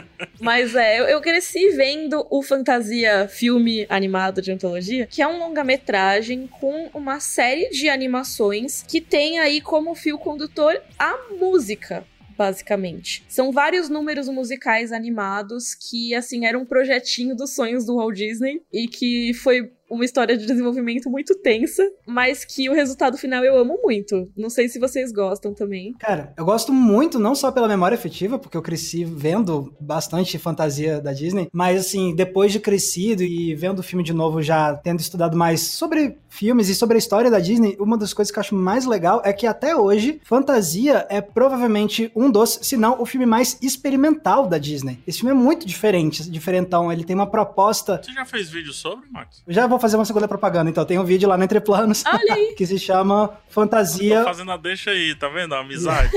[0.40, 5.40] Mas é, eu, eu, cresci vendo o Fantasia filme animado de antologia, que é um
[5.40, 13.24] longa-metragem com uma série de animações que tem aí como fio condutor a música basicamente.
[13.30, 18.62] São vários números musicais animados que, assim, eram um projetinho dos sonhos do Walt Disney
[18.72, 23.58] e que foi uma história de desenvolvimento muito tensa, mas que o resultado final eu
[23.58, 24.30] amo muito.
[24.36, 25.94] Não sei se vocês gostam também.
[26.00, 31.00] Cara, eu gosto muito, não só pela memória afetiva, porque eu cresci vendo bastante fantasia
[31.00, 35.00] da Disney, mas assim, depois de crescido e vendo o filme de novo, já tendo
[35.00, 38.42] estudado mais sobre filmes e sobre a história da Disney, uma das coisas que eu
[38.42, 43.06] acho mais legal é que até hoje, fantasia é provavelmente um dos, se não o
[43.06, 45.00] filme mais experimental da Disney.
[45.06, 48.02] Esse filme é muito diferente, diferentão, ele tem uma proposta.
[48.04, 49.44] Você já fez vídeo sobre, Max?
[49.48, 50.86] Já vou fazer uma segunda propaganda, então.
[50.86, 52.04] Tem um vídeo lá no Entre Planos
[52.56, 54.20] que se chama Fantasia.
[54.20, 55.54] Tô fazendo a deixa aí, tá vendo?
[55.54, 56.10] A amizade.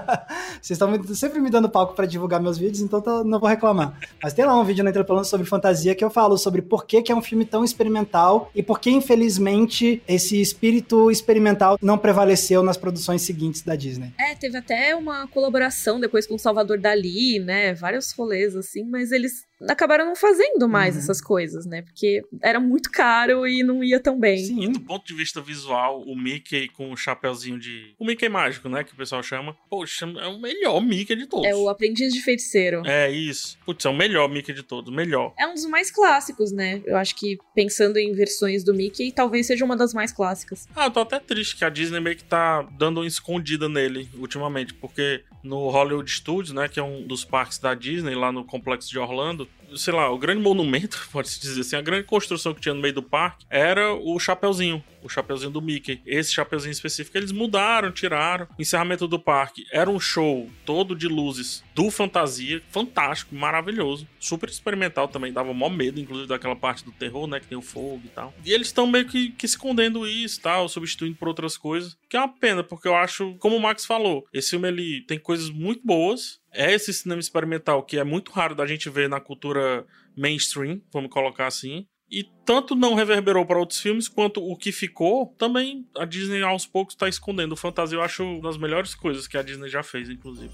[0.60, 3.98] Vocês estão sempre me dando palco para divulgar meus vídeos, então tô, não vou reclamar.
[4.22, 6.86] Mas tem lá um vídeo no Entre Planos sobre fantasia que eu falo sobre por
[6.86, 11.98] que, que é um filme tão experimental e por que, infelizmente, esse espírito experimental não
[11.98, 14.14] prevaleceu nas produções seguintes da Disney.
[14.18, 17.74] É, teve até uma colaboração depois com o Salvador Dali, né?
[17.74, 21.00] Vários rolês assim, mas eles acabaram não fazendo mais uhum.
[21.00, 21.82] essas coisas, né?
[21.82, 24.38] Porque era muito caro e não ia tão bem.
[24.38, 27.94] Sim, e do ponto de vista visual, o Mickey com o chapéuzinho de.
[27.98, 28.84] O Mickey mágico, né?
[28.84, 29.56] Que o pessoal chama.
[29.68, 31.46] Poxa, é o melhor Mickey de todos.
[31.46, 32.82] É o aprendiz de feiticeiro.
[32.86, 33.58] É isso.
[33.64, 34.92] Putz, é o melhor Mickey de todos.
[34.94, 35.32] Melhor.
[35.38, 36.82] É um dos mais clássicos, né?
[36.84, 40.66] Eu acho que pensando em versões do Mickey, talvez seja uma das mais clássicas.
[40.74, 44.08] Ah, eu tô até triste que a Disney meio que tá dando uma escondida nele
[44.16, 48.44] ultimamente, porque no Hollywood Studios, né, que é um dos parques da Disney lá no
[48.44, 52.60] complexo de Orlando, sei lá, o grande monumento, pode-se dizer assim, a grande construção que
[52.60, 56.00] tinha no meio do parque era o Chapeuzinho, o Chapeuzinho do Mickey.
[56.06, 58.48] Esse Chapeuzinho específico eles mudaram, tiraram.
[58.58, 65.08] Encerramento do parque era um show todo de luzes do Fantasia, fantástico, maravilhoso, super experimental
[65.08, 68.08] também, dava mó medo, inclusive daquela parte do terror, né, que tem o fogo e
[68.08, 68.34] tal.
[68.44, 72.20] E eles estão meio que, que escondendo isso, tal, substituindo por outras coisas, que é
[72.20, 75.80] uma pena, porque eu acho, como o Max falou, esse filme ele tem coisas muito
[75.84, 79.86] boas, é esse cinema experimental que é muito raro da gente ver na cultura
[80.16, 81.86] mainstream, vamos colocar assim.
[82.10, 86.66] E tanto não reverberou para outros filmes, quanto o que ficou, também a Disney aos
[86.66, 87.52] poucos está escondendo.
[87.52, 90.52] O Fantasia eu acho uma das melhores coisas que a Disney já fez, inclusive.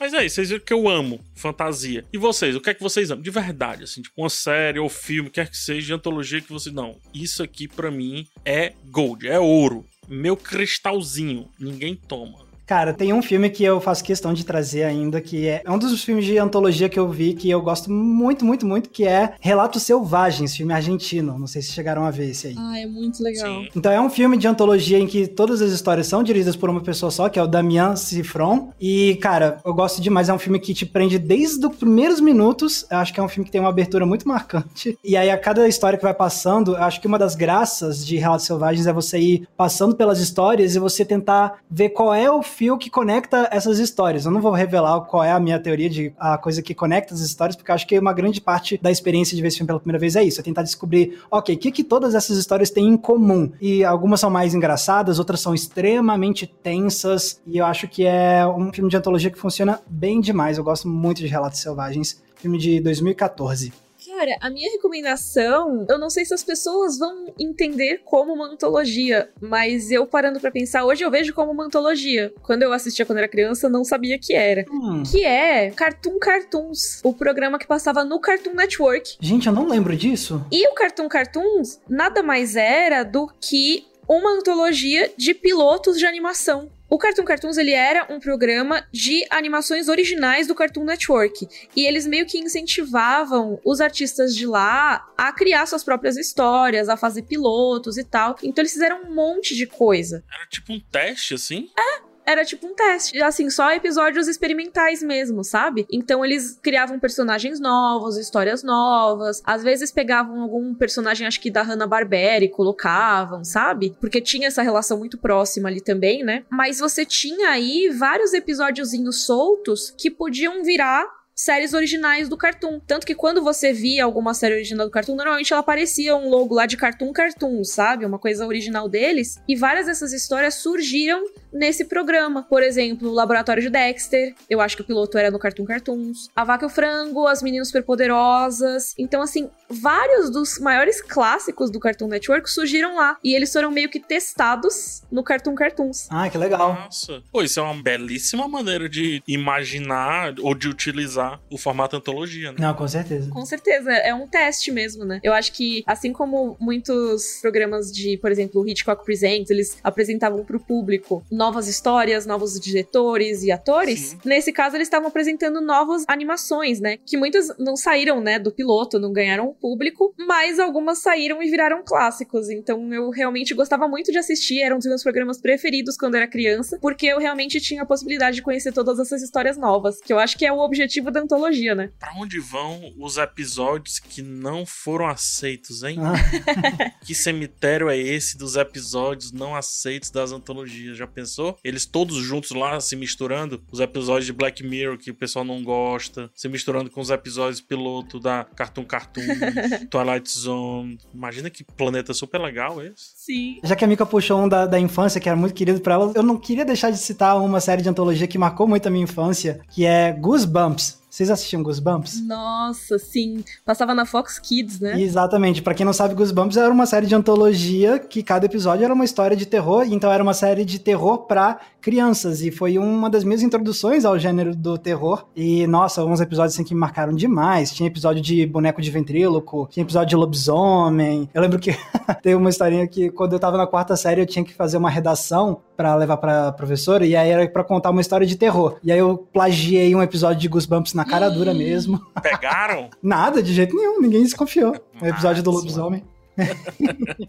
[0.00, 2.04] Mas é isso, vocês viram que eu amo fantasia.
[2.12, 3.22] E vocês, o que é que vocês amam?
[3.22, 6.72] De verdade, assim, tipo uma série ou filme, quer que seja, de antologia que vocês.
[6.72, 9.84] Não, isso aqui para mim é gold, é ouro.
[10.08, 12.47] Meu cristalzinho, ninguém toma.
[12.68, 15.78] Cara, tem um filme que eu faço questão de trazer ainda, que é, é um
[15.78, 19.32] dos filmes de antologia que eu vi, que eu gosto muito, muito, muito, que é
[19.40, 21.38] Relatos Selvagens, filme argentino.
[21.38, 22.54] Não sei se chegaram a ver esse aí.
[22.58, 23.62] Ah, é muito legal.
[23.62, 23.68] Sim.
[23.74, 26.82] Então é um filme de antologia em que todas as histórias são dirigidas por uma
[26.82, 28.70] pessoa só, que é o Damian Cifron.
[28.78, 30.28] E, cara, eu gosto demais.
[30.28, 32.84] É um filme que te prende desde os primeiros minutos.
[32.90, 34.98] Eu acho que é um filme que tem uma abertura muito marcante.
[35.02, 38.18] E aí, a cada história que vai passando, eu acho que uma das graças de
[38.18, 42.42] Relatos Selvagens é você ir passando pelas histórias e você tentar ver qual é o
[42.58, 44.24] fio que conecta essas histórias.
[44.24, 47.20] Eu não vou revelar qual é a minha teoria de a coisa que conecta as
[47.20, 50.00] histórias, porque acho que uma grande parte da experiência de ver esse filme pela primeira
[50.00, 52.96] vez é isso, é tentar descobrir, ok, o que, que todas essas histórias têm em
[52.96, 53.52] comum.
[53.60, 58.72] E algumas são mais engraçadas, outras são extremamente tensas, e eu acho que é um
[58.72, 60.58] filme de antologia que funciona bem demais.
[60.58, 63.87] Eu gosto muito de Relatos Selvagens, filme de 2014.
[64.18, 69.30] Cara, a minha recomendação, eu não sei se as pessoas vão entender como uma antologia,
[69.40, 72.32] mas eu parando para pensar, hoje eu vejo como uma antologia.
[72.42, 74.64] Quando eu assistia quando era criança, não sabia que era.
[74.72, 75.04] Hum.
[75.08, 79.18] Que é Cartoon Cartoons, o programa que passava no Cartoon Network.
[79.20, 80.44] Gente, eu não lembro disso.
[80.50, 86.68] E o Cartoon Cartoons nada mais era do que uma antologia de pilotos de animação.
[86.90, 92.06] O Cartoon Cartoons ele era um programa de animações originais do Cartoon Network e eles
[92.06, 97.98] meio que incentivavam os artistas de lá a criar suas próprias histórias, a fazer pilotos
[97.98, 98.36] e tal.
[98.42, 100.24] Então eles fizeram um monte de coisa.
[100.32, 101.70] Era tipo um teste assim?
[101.78, 105.86] É, era tipo um teste, assim, só episódios experimentais mesmo, sabe?
[105.90, 111.62] Então eles criavam personagens novos, histórias novas, às vezes pegavam algum personagem, acho que da
[111.62, 113.96] Hanna-Barbera e colocavam, sabe?
[113.98, 116.44] Porque tinha essa relação muito próxima ali também, né?
[116.50, 121.06] Mas você tinha aí vários episódiozinhos soltos que podiam virar
[121.38, 122.80] séries originais do Cartoon.
[122.80, 126.52] Tanto que quando você via alguma série original do Cartoon, normalmente ela aparecia um logo
[126.52, 128.04] lá de Cartoon Cartoon, sabe?
[128.04, 129.36] Uma coisa original deles.
[129.46, 131.22] E várias dessas histórias surgiram
[131.52, 132.42] nesse programa.
[132.42, 136.30] Por exemplo, o Laboratório de Dexter, eu acho que o piloto era no Cartoon Cartoons.
[136.34, 138.94] A Vaca e o Frango, As Meninas Superpoderosas.
[138.98, 143.16] Então, assim, vários dos maiores clássicos do Cartoon Network surgiram lá.
[143.22, 146.08] E eles foram meio que testados no Cartoon Cartoons.
[146.10, 146.74] Ah, que legal.
[146.74, 147.22] Nossa.
[147.30, 152.58] Pô, isso é uma belíssima maneira de imaginar ou de utilizar o formato antologia, né?
[152.58, 153.30] Não, com certeza.
[153.30, 155.20] Com certeza, é um teste mesmo, né?
[155.22, 160.44] Eu acho que, assim como muitos programas de, por exemplo, o Hitchcock Presents, eles apresentavam
[160.44, 164.18] pro público novas histórias, novos diretores e atores, Sim.
[164.24, 166.96] nesse caso eles estavam apresentando novas animações, né?
[167.06, 171.84] Que muitas não saíram, né, do piloto, não ganharam público, mas algumas saíram e viraram
[171.84, 172.50] clássicos.
[172.50, 176.26] Então eu realmente gostava muito de assistir, era um dos meus programas preferidos quando era
[176.26, 180.18] criança, porque eu realmente tinha a possibilidade de conhecer todas essas histórias novas, que eu
[180.18, 181.92] acho que é o objetivo da antologia, né?
[182.00, 185.98] Pra onde vão os episódios que não foram aceitos, hein?
[186.00, 186.90] Ah.
[187.06, 190.96] que cemitério é esse dos episódios não aceitos das antologias?
[190.96, 191.27] Já pensou?
[191.28, 191.56] Pensou?
[191.62, 195.62] Eles todos juntos lá se misturando, os episódios de Black Mirror que o pessoal não
[195.62, 199.22] gosta, se misturando com os episódios piloto da Cartoon Cartoon,
[199.90, 200.98] Twilight Zone.
[201.14, 203.12] Imagina que planeta super legal esse.
[203.14, 203.60] Sim.
[203.62, 206.12] Já que a Mika puxou um da, da infância, que era muito querido pra ela,
[206.14, 209.04] eu não queria deixar de citar uma série de antologia que marcou muito a minha
[209.04, 210.98] infância, que é Goosebumps.
[211.18, 212.24] Vocês assistiam Goosebumps?
[212.24, 213.42] Nossa, sim.
[213.64, 215.02] Passava na Fox Kids, né?
[215.02, 215.60] Exatamente.
[215.60, 219.04] Pra quem não sabe, Goosebumps era uma série de antologia que cada episódio era uma
[219.04, 223.24] história de terror, então era uma série de terror pra crianças e foi uma das
[223.24, 225.26] minhas introduções ao gênero do terror.
[225.34, 227.72] E nossa, alguns episódios assim que me marcaram demais.
[227.72, 231.28] Tinha episódio de boneco de ventríloco, tinha episódio de lobisomem.
[231.32, 231.76] Eu lembro que
[232.22, 234.90] tem uma historinha que quando eu tava na quarta série eu tinha que fazer uma
[234.90, 238.78] redação para levar pra professora e aí era para contar uma história de terror.
[238.82, 242.00] E aí eu plagiei um episódio de Goosebumps na cara dura mesmo.
[242.22, 242.90] Pegaram?
[243.02, 244.74] Nada, de jeito nenhum, ninguém desconfiou.
[245.00, 246.02] O episódio do lobisomem.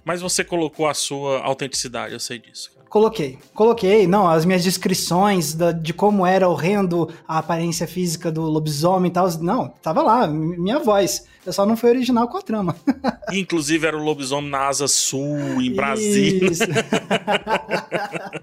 [0.04, 2.78] Mas você colocou a sua autenticidade, eu sei disso.
[2.90, 8.42] Coloquei, coloquei, não, as minhas descrições da, de como era horrendo a aparência física do
[8.42, 11.24] lobisomem e tal, não, tava lá, minha voz.
[11.46, 12.76] Eu só não fui original com a trama.
[13.32, 16.50] Inclusive era o lobisomem na asa sul, em Brasília.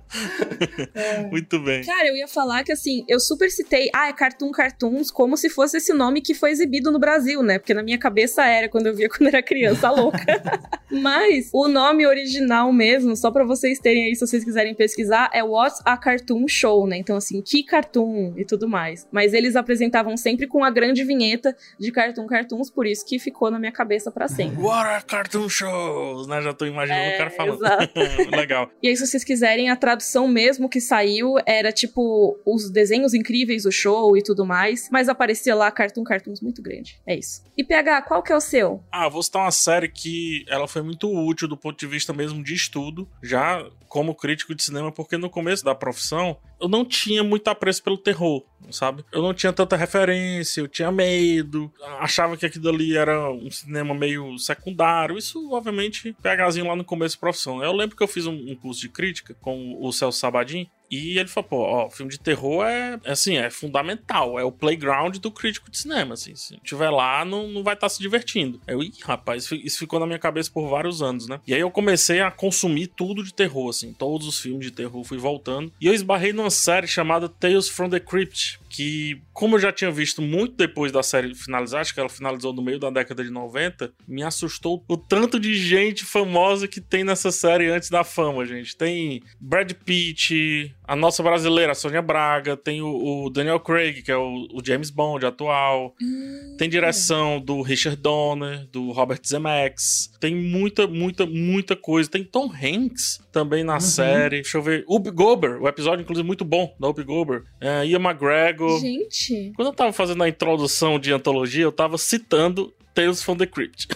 [0.94, 1.22] é.
[1.24, 1.84] Muito bem.
[1.84, 5.50] Cara, eu ia falar que assim, eu super citei, ah, é Cartoon Cartoons, como se
[5.50, 7.58] fosse esse nome que foi exibido no Brasil, né?
[7.58, 10.42] Porque na minha cabeça era quando eu via quando era criança louca.
[10.90, 15.42] Mas o nome original mesmo, só para vocês terem aí, se vocês quiserem pesquisar, é
[15.42, 16.96] What's a Cartoon Show, né?
[16.96, 19.06] Então, assim, que cartoon e tudo mais.
[19.12, 23.50] Mas eles apresentavam sempre com a grande vinheta de Cartoon Cartoons, por isso que ficou
[23.50, 24.62] na minha cabeça para sempre.
[24.62, 26.40] What a Cartoon Shows, né?
[26.42, 27.64] Já tô imaginando é, o cara falando.
[27.64, 27.92] Exato.
[28.34, 28.70] Legal.
[28.82, 33.64] E aí, se vocês quiserem, a tradução mesmo que saiu era tipo os desenhos incríveis,
[33.64, 37.00] o show e tudo mais, mas aparecia lá Cartoon Cartoons muito grande.
[37.06, 37.42] É isso.
[37.56, 38.84] E PH, qual que é o seu?
[38.92, 42.42] Ah, vou citar uma série que ela foi muito útil do ponto de vista mesmo
[42.42, 47.22] de estudo, já como crítico de cinema, porque no começo da profissão eu não tinha
[47.22, 49.04] muito apreço pelo terror, sabe?
[49.12, 53.94] Eu não tinha tanta referência, eu tinha medo, achava que aquilo ali era um cinema
[53.94, 55.18] meio secundário.
[55.18, 57.62] Isso, obviamente, PHzinho lá no começo da profissão.
[57.62, 61.18] Eu lembro que eu fiz um, um curso de crítica com o Celso Sabadin, e
[61.18, 65.16] ele falou, pô, ó, filme de terror é, é, assim, é fundamental, é o playground
[65.16, 68.60] do crítico de cinema, assim, se tiver lá, não, não vai estar tá se divertindo.
[68.66, 71.40] Eu, ih, rapaz, isso ficou na minha cabeça por vários anos, né?
[71.46, 75.02] E aí eu comecei a consumir tudo de terror, assim, todos os filmes de terror,
[75.04, 79.60] fui voltando, e eu esbarrei numa série chamada Tales from the Crypt, que, como eu
[79.60, 82.90] já tinha visto muito depois da série finalizar, acho que ela finalizou no meio da
[82.90, 87.88] década de 90, me assustou o tanto de gente famosa que tem nessa série antes
[87.88, 88.76] da fama, gente.
[88.76, 94.12] Tem Brad Pitt, a nossa brasileira, a Sônia Braga, tem o, o Daniel Craig, que
[94.12, 96.56] é o, o James Bond atual, hum.
[96.58, 102.10] tem direção do Richard Donner, do Robert Zemeckis, tem muita, muita, muita coisa.
[102.10, 103.80] Tem Tom Hanks também na uhum.
[103.80, 104.42] série.
[104.42, 104.84] Deixa eu ver.
[104.88, 107.42] Up Gober, o episódio, inclusive, muito bom da Up Gober.
[107.60, 108.65] É, Ian McGregor.
[108.78, 109.52] Gente.
[109.56, 113.88] Quando eu tava fazendo a introdução de antologia, eu tava citando Tales from the Crypt.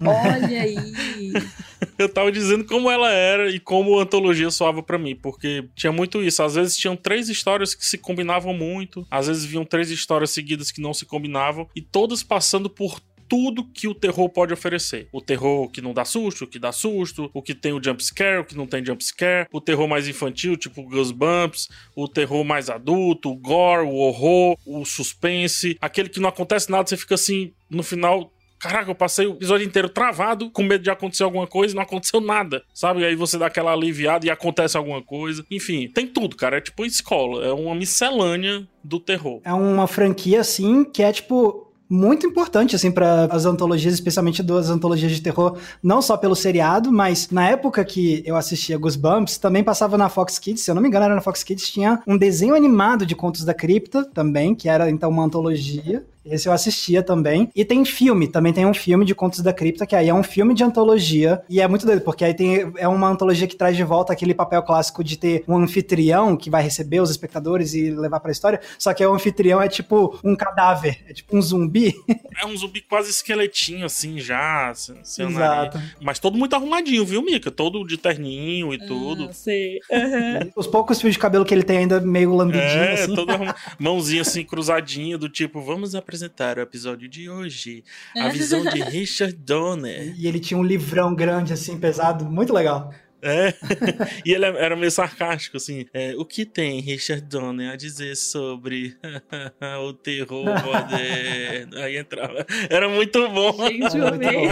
[0.00, 0.76] Olha aí.
[1.98, 5.92] eu tava dizendo como ela era e como a antologia soava para mim, porque tinha
[5.92, 6.42] muito isso.
[6.42, 10.70] Às vezes tinham três histórias que se combinavam muito, às vezes viam três histórias seguidas
[10.70, 13.00] que não se combinavam, e todas passando por
[13.32, 15.08] tudo que o terror pode oferecer.
[15.10, 18.04] O terror que não dá susto, o que dá susto, o que tem o jump
[18.04, 22.44] scare, o que não tem jump scare, o terror mais infantil, tipo Goosebumps, o terror
[22.44, 27.14] mais adulto, o gore, o horror, o suspense, aquele que não acontece nada, você fica
[27.14, 31.46] assim, no final, Caraca, eu passei o episódio inteiro travado, com medo de acontecer alguma
[31.46, 33.00] coisa e não aconteceu nada, sabe?
[33.00, 35.44] E aí você dá aquela aliviada e acontece alguma coisa.
[35.50, 36.58] Enfim, tem tudo, cara.
[36.58, 37.44] É tipo escola.
[37.44, 39.40] É uma miscelânea do terror.
[39.42, 44.70] É uma franquia, assim, que é tipo muito importante, assim, para as antologias, especialmente das
[44.70, 49.62] antologias de terror, não só pelo seriado, mas na época que eu assistia Goosebumps, também
[49.62, 52.16] passava na Fox Kids, se eu não me engano, era na Fox Kids, tinha um
[52.16, 56.02] desenho animado de Contos da Cripta também, que era então uma antologia.
[56.24, 57.50] Esse eu assistia também.
[57.54, 60.22] E tem filme, também tem um filme de Contos da Cripta, que aí é um
[60.22, 61.42] filme de antologia.
[61.48, 64.34] E é muito doido, porque aí tem, é uma antologia que traz de volta aquele
[64.34, 68.60] papel clássico de ter um anfitrião que vai receber os espectadores e levar pra história.
[68.78, 71.94] Só que o anfitrião é tipo um cadáver, é tipo um zumbi.
[72.42, 74.72] É um zumbi quase esqueletinho, assim, já.
[74.72, 75.76] Exato.
[75.76, 75.96] Nariz.
[76.00, 77.50] Mas todo muito arrumadinho, viu, Mika?
[77.50, 79.28] Todo de terninho e ah, tudo.
[79.32, 79.78] Sei.
[79.90, 80.50] Uhum.
[80.56, 82.64] Os poucos fios de cabelo que ele tem ainda meio lambidinho.
[82.64, 83.14] É, assim.
[83.14, 83.52] todo arrum...
[83.78, 87.82] mãozinha assim cruzadinha, do tipo, vamos apresentar apresentar o episódio de hoje.
[88.14, 90.14] A visão de Richard Donner.
[90.18, 92.92] E ele tinha um livrão grande, assim, pesado, muito legal.
[93.22, 93.54] É.
[94.26, 95.86] e ele era meio sarcástico, assim.
[95.94, 98.96] É, o que tem Richard Donner a dizer sobre
[99.86, 101.78] o terror moderno?
[101.78, 102.44] Aí entrava.
[102.68, 103.68] Era muito bom.
[103.68, 104.48] Gente, eu amei.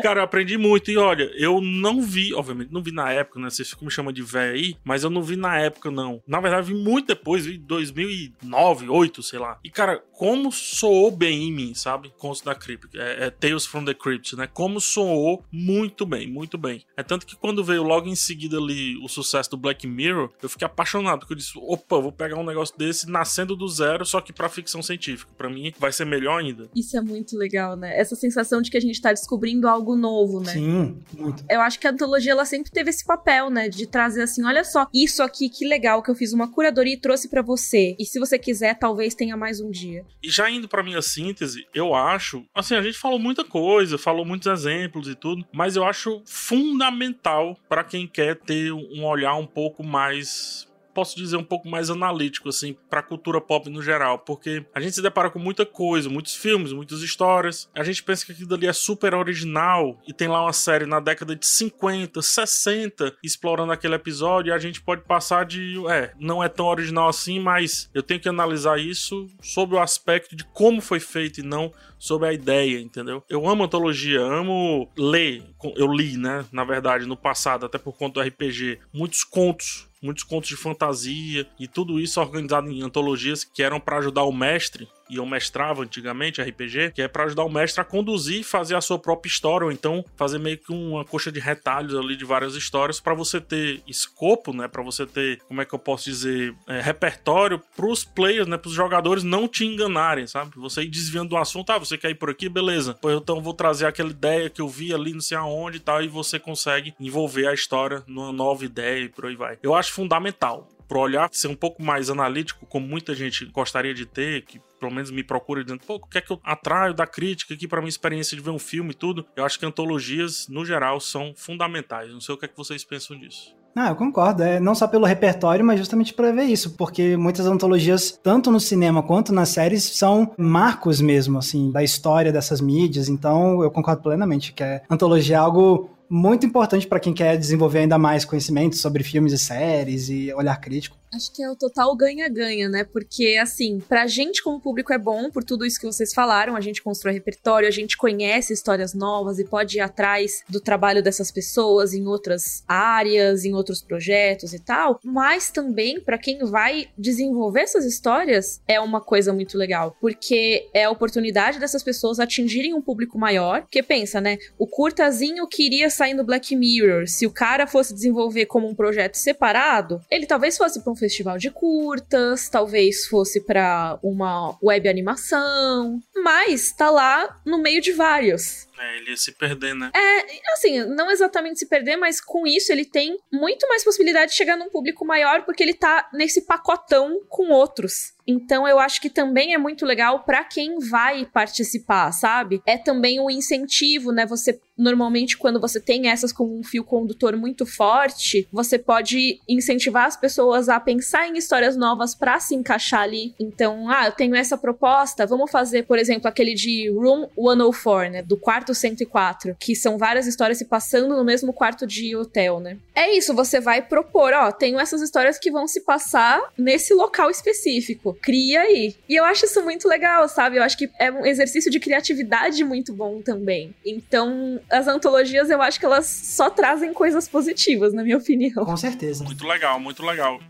[0.00, 0.92] Cara, eu aprendi muito.
[0.92, 3.50] E olha, eu não vi, obviamente, não vi na época, né?
[3.50, 6.22] Vocês ficam me chamando de velho aí, mas eu não vi na época, não.
[6.26, 9.58] Na verdade, vi muito depois, vi 2009, 2008, sei lá.
[9.64, 12.12] E, cara, como soou bem em mim, sabe?
[12.18, 12.98] Contos da Crypt.
[12.98, 14.46] É, é Tales from the Crypt, né?
[14.46, 16.82] Como soou muito bem, muito bem.
[16.96, 20.48] É tanto que quando veio logo em seguida ali o sucesso do Black Mirror, eu
[20.48, 24.20] fiquei apaixonado, porque eu disse, opa, vou pegar um negócio desse nascendo do zero, só
[24.20, 25.30] que pra ficção científica.
[25.36, 26.68] Para mim, vai ser melhor ainda.
[26.74, 27.98] Isso é muito legal, né?
[27.98, 30.52] Essa sensação de que a gente tá descobrindo algo novo, né?
[30.52, 31.44] Sim, muito.
[31.50, 33.68] Eu acho que a antologia, ela sempre teve esse papel, né?
[33.68, 37.00] De trazer assim, olha só, isso aqui, que legal, que eu fiz uma curadoria e
[37.00, 37.94] trouxe para você.
[37.98, 40.05] E se você quiser, talvez tenha mais um dia.
[40.22, 44.24] E já indo pra minha síntese, eu acho, assim, a gente falou muita coisa, falou
[44.24, 49.46] muitos exemplos e tudo, mas eu acho fundamental para quem quer ter um olhar um
[49.46, 50.66] pouco mais
[50.96, 54.94] posso dizer, um pouco mais analítico, assim, pra cultura pop no geral, porque a gente
[54.94, 57.68] se depara com muita coisa, muitos filmes, muitas histórias.
[57.74, 60.98] A gente pensa que aquilo ali é super original e tem lá uma série na
[60.98, 66.42] década de 50, 60 explorando aquele episódio e a gente pode passar de, é, não
[66.42, 70.80] é tão original assim, mas eu tenho que analisar isso sob o aspecto de como
[70.80, 73.22] foi feito e não sobre a ideia, entendeu?
[73.28, 75.42] Eu amo antologia, amo ler.
[75.76, 80.24] Eu li, né, na verdade, no passado, até por conta do RPG, muitos contos muitos
[80.24, 84.88] contos de fantasia e tudo isso organizado em antologias que eram para ajudar o mestre
[85.08, 88.74] e eu mestrava antigamente RPG, que é para ajudar o mestre a conduzir e fazer
[88.74, 92.24] a sua própria história, ou então fazer meio que uma coxa de retalhos ali de
[92.24, 94.68] várias histórias para você ter escopo, né?
[94.68, 98.56] Para você ter, como é que eu posso dizer, é, repertório pros players, né?
[98.56, 100.52] Pros jogadores não te enganarem, sabe?
[100.56, 102.96] Você ir desviando do assunto, ah, você quer ir por aqui, beleza.
[103.00, 106.02] Pois então vou trazer aquela ideia que eu vi ali, não sei aonde e tal,
[106.02, 109.58] e você consegue envolver a história numa nova ideia e por aí vai.
[109.62, 114.06] Eu acho fundamental pro olhar ser um pouco mais analítico, como muita gente gostaria de
[114.06, 117.06] ter, que pelo menos me procura dizendo, pô, o que é que eu atraio da
[117.06, 119.26] crítica aqui para minha experiência de ver um filme e tudo.
[119.34, 122.12] Eu acho que antologias, no geral, são fundamentais.
[122.12, 123.54] Não sei o que é que vocês pensam disso.
[123.78, 124.42] Ah, eu concordo.
[124.42, 128.58] É, não só pelo repertório, mas justamente para ver isso, porque muitas antologias, tanto no
[128.58, 133.10] cinema quanto nas séries, são marcos mesmo, assim, da história dessas mídias.
[133.10, 137.80] Então, eu concordo plenamente que a antologia é algo muito importante para quem quer desenvolver
[137.80, 140.96] ainda mais conhecimento sobre filmes e séries e olhar crítico.
[141.12, 142.84] Acho que é o total ganha-ganha, né?
[142.84, 146.60] Porque, assim, pra gente como público é bom por tudo isso que vocês falaram, a
[146.60, 151.30] gente constrói repertório, a gente conhece histórias novas e pode ir atrás do trabalho dessas
[151.30, 155.00] pessoas em outras áreas, em outros projetos e tal.
[155.04, 160.84] Mas também, para quem vai desenvolver essas histórias, é uma coisa muito legal, porque é
[160.84, 163.62] a oportunidade dessas pessoas atingirem um público maior.
[163.62, 164.38] Porque pensa, né?
[164.58, 168.74] O curtazinho que iria sair no Black Mirror, se o cara fosse desenvolver como um
[168.74, 174.88] projeto separado, ele talvez fosse pra um festival de curtas, talvez fosse para uma web
[174.88, 178.66] animação, mas tá lá no meio de vários.
[178.78, 179.90] É, ele ia se perder, né?
[179.94, 184.36] É, assim, não exatamente se perder, mas com isso ele tem muito mais possibilidade de
[184.36, 188.15] chegar num público maior porque ele tá nesse pacotão com outros.
[188.26, 192.60] Então eu acho que também é muito legal para quem vai participar, sabe?
[192.66, 194.26] É também um incentivo, né?
[194.26, 200.06] Você normalmente quando você tem essas com um fio condutor muito forte, você pode incentivar
[200.06, 203.34] as pessoas a pensar em histórias novas para se encaixar ali.
[203.40, 208.22] Então, ah, eu tenho essa proposta, vamos fazer, por exemplo, aquele de Room 104, né,
[208.22, 212.76] do quarto 104, que são várias histórias se passando no mesmo quarto de hotel, né?
[212.94, 217.30] É isso, você vai propor, ó, tenho essas histórias que vão se passar nesse local
[217.30, 218.96] específico cria aí.
[219.08, 220.56] E eu acho isso muito legal, sabe?
[220.56, 223.74] Eu acho que é um exercício de criatividade muito bom também.
[223.84, 228.64] Então, as antologias, eu acho que elas só trazem coisas positivas, na minha opinião.
[228.64, 229.24] Com certeza.
[229.24, 230.40] Muito legal, muito legal.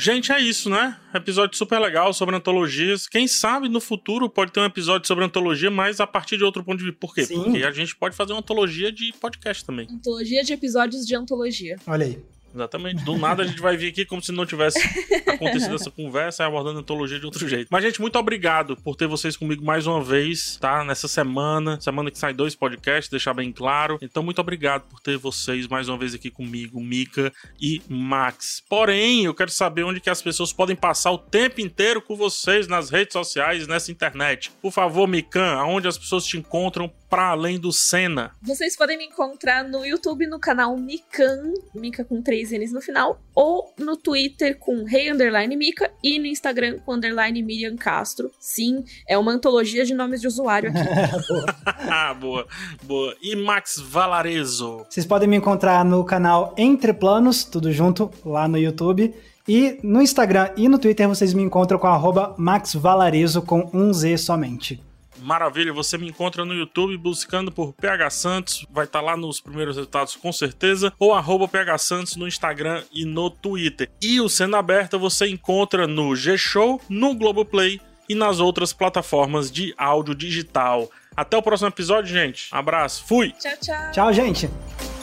[0.00, 0.96] Gente, é isso, né?
[1.14, 3.06] Episódio super legal sobre antologias.
[3.06, 6.64] Quem sabe no futuro pode ter um episódio sobre antologia, mas a partir de outro
[6.64, 6.98] ponto de vista.
[6.98, 7.26] Por quê?
[7.26, 7.42] Sim.
[7.42, 9.86] Porque a gente pode fazer uma antologia de podcast também.
[9.90, 11.76] Antologia de episódios de antologia.
[11.86, 12.18] Olha aí.
[12.54, 13.04] Exatamente.
[13.04, 14.78] Do nada a gente vai vir aqui como se não tivesse
[15.26, 17.68] acontecido essa conversa abordando a antologia de outro jeito.
[17.70, 20.84] Mas, gente, muito obrigado por ter vocês comigo mais uma vez, tá?
[20.84, 23.98] Nessa semana, semana que sai dois podcasts, deixar bem claro.
[24.02, 28.62] Então, muito obrigado por ter vocês mais uma vez aqui comigo, Mika e Max.
[28.68, 32.66] Porém, eu quero saber onde que as pessoas podem passar o tempo inteiro com vocês
[32.66, 34.50] nas redes sociais, nessa internet.
[34.60, 38.30] Por favor, Mikan, aonde as pessoas te encontram para além do Senna?
[38.40, 43.20] Vocês podem me encontrar no YouTube no canal Mikan, Mika com três N's no final,
[43.34, 48.30] ou no Twitter com Rei Underline Mika e no Instagram com Underline Miriam Castro.
[48.38, 50.78] Sim, é uma antologia de nomes de usuário aqui.
[51.90, 52.46] ah, boa,
[52.84, 53.16] boa.
[53.20, 54.86] E Max Valarezo?
[54.88, 59.12] Vocês podem me encontrar no canal Entre Planos, tudo junto, lá no YouTube.
[59.48, 63.92] E no Instagram e no Twitter vocês me encontram com arroba Max Valarezo com um
[63.92, 64.80] Z somente.
[65.20, 69.40] Maravilha, você me encontra no YouTube buscando por PH Santos, vai estar tá lá nos
[69.40, 73.90] primeiros resultados com certeza, ou arroba PH Santos no Instagram e no Twitter.
[74.02, 79.74] E o Cena Aberta você encontra no G-Show, no Globoplay e nas outras plataformas de
[79.78, 80.90] áudio digital.
[81.16, 82.48] Até o próximo episódio, gente.
[82.50, 83.32] Abraço, fui!
[83.32, 83.92] Tchau, tchau!
[83.92, 84.99] Tchau, gente!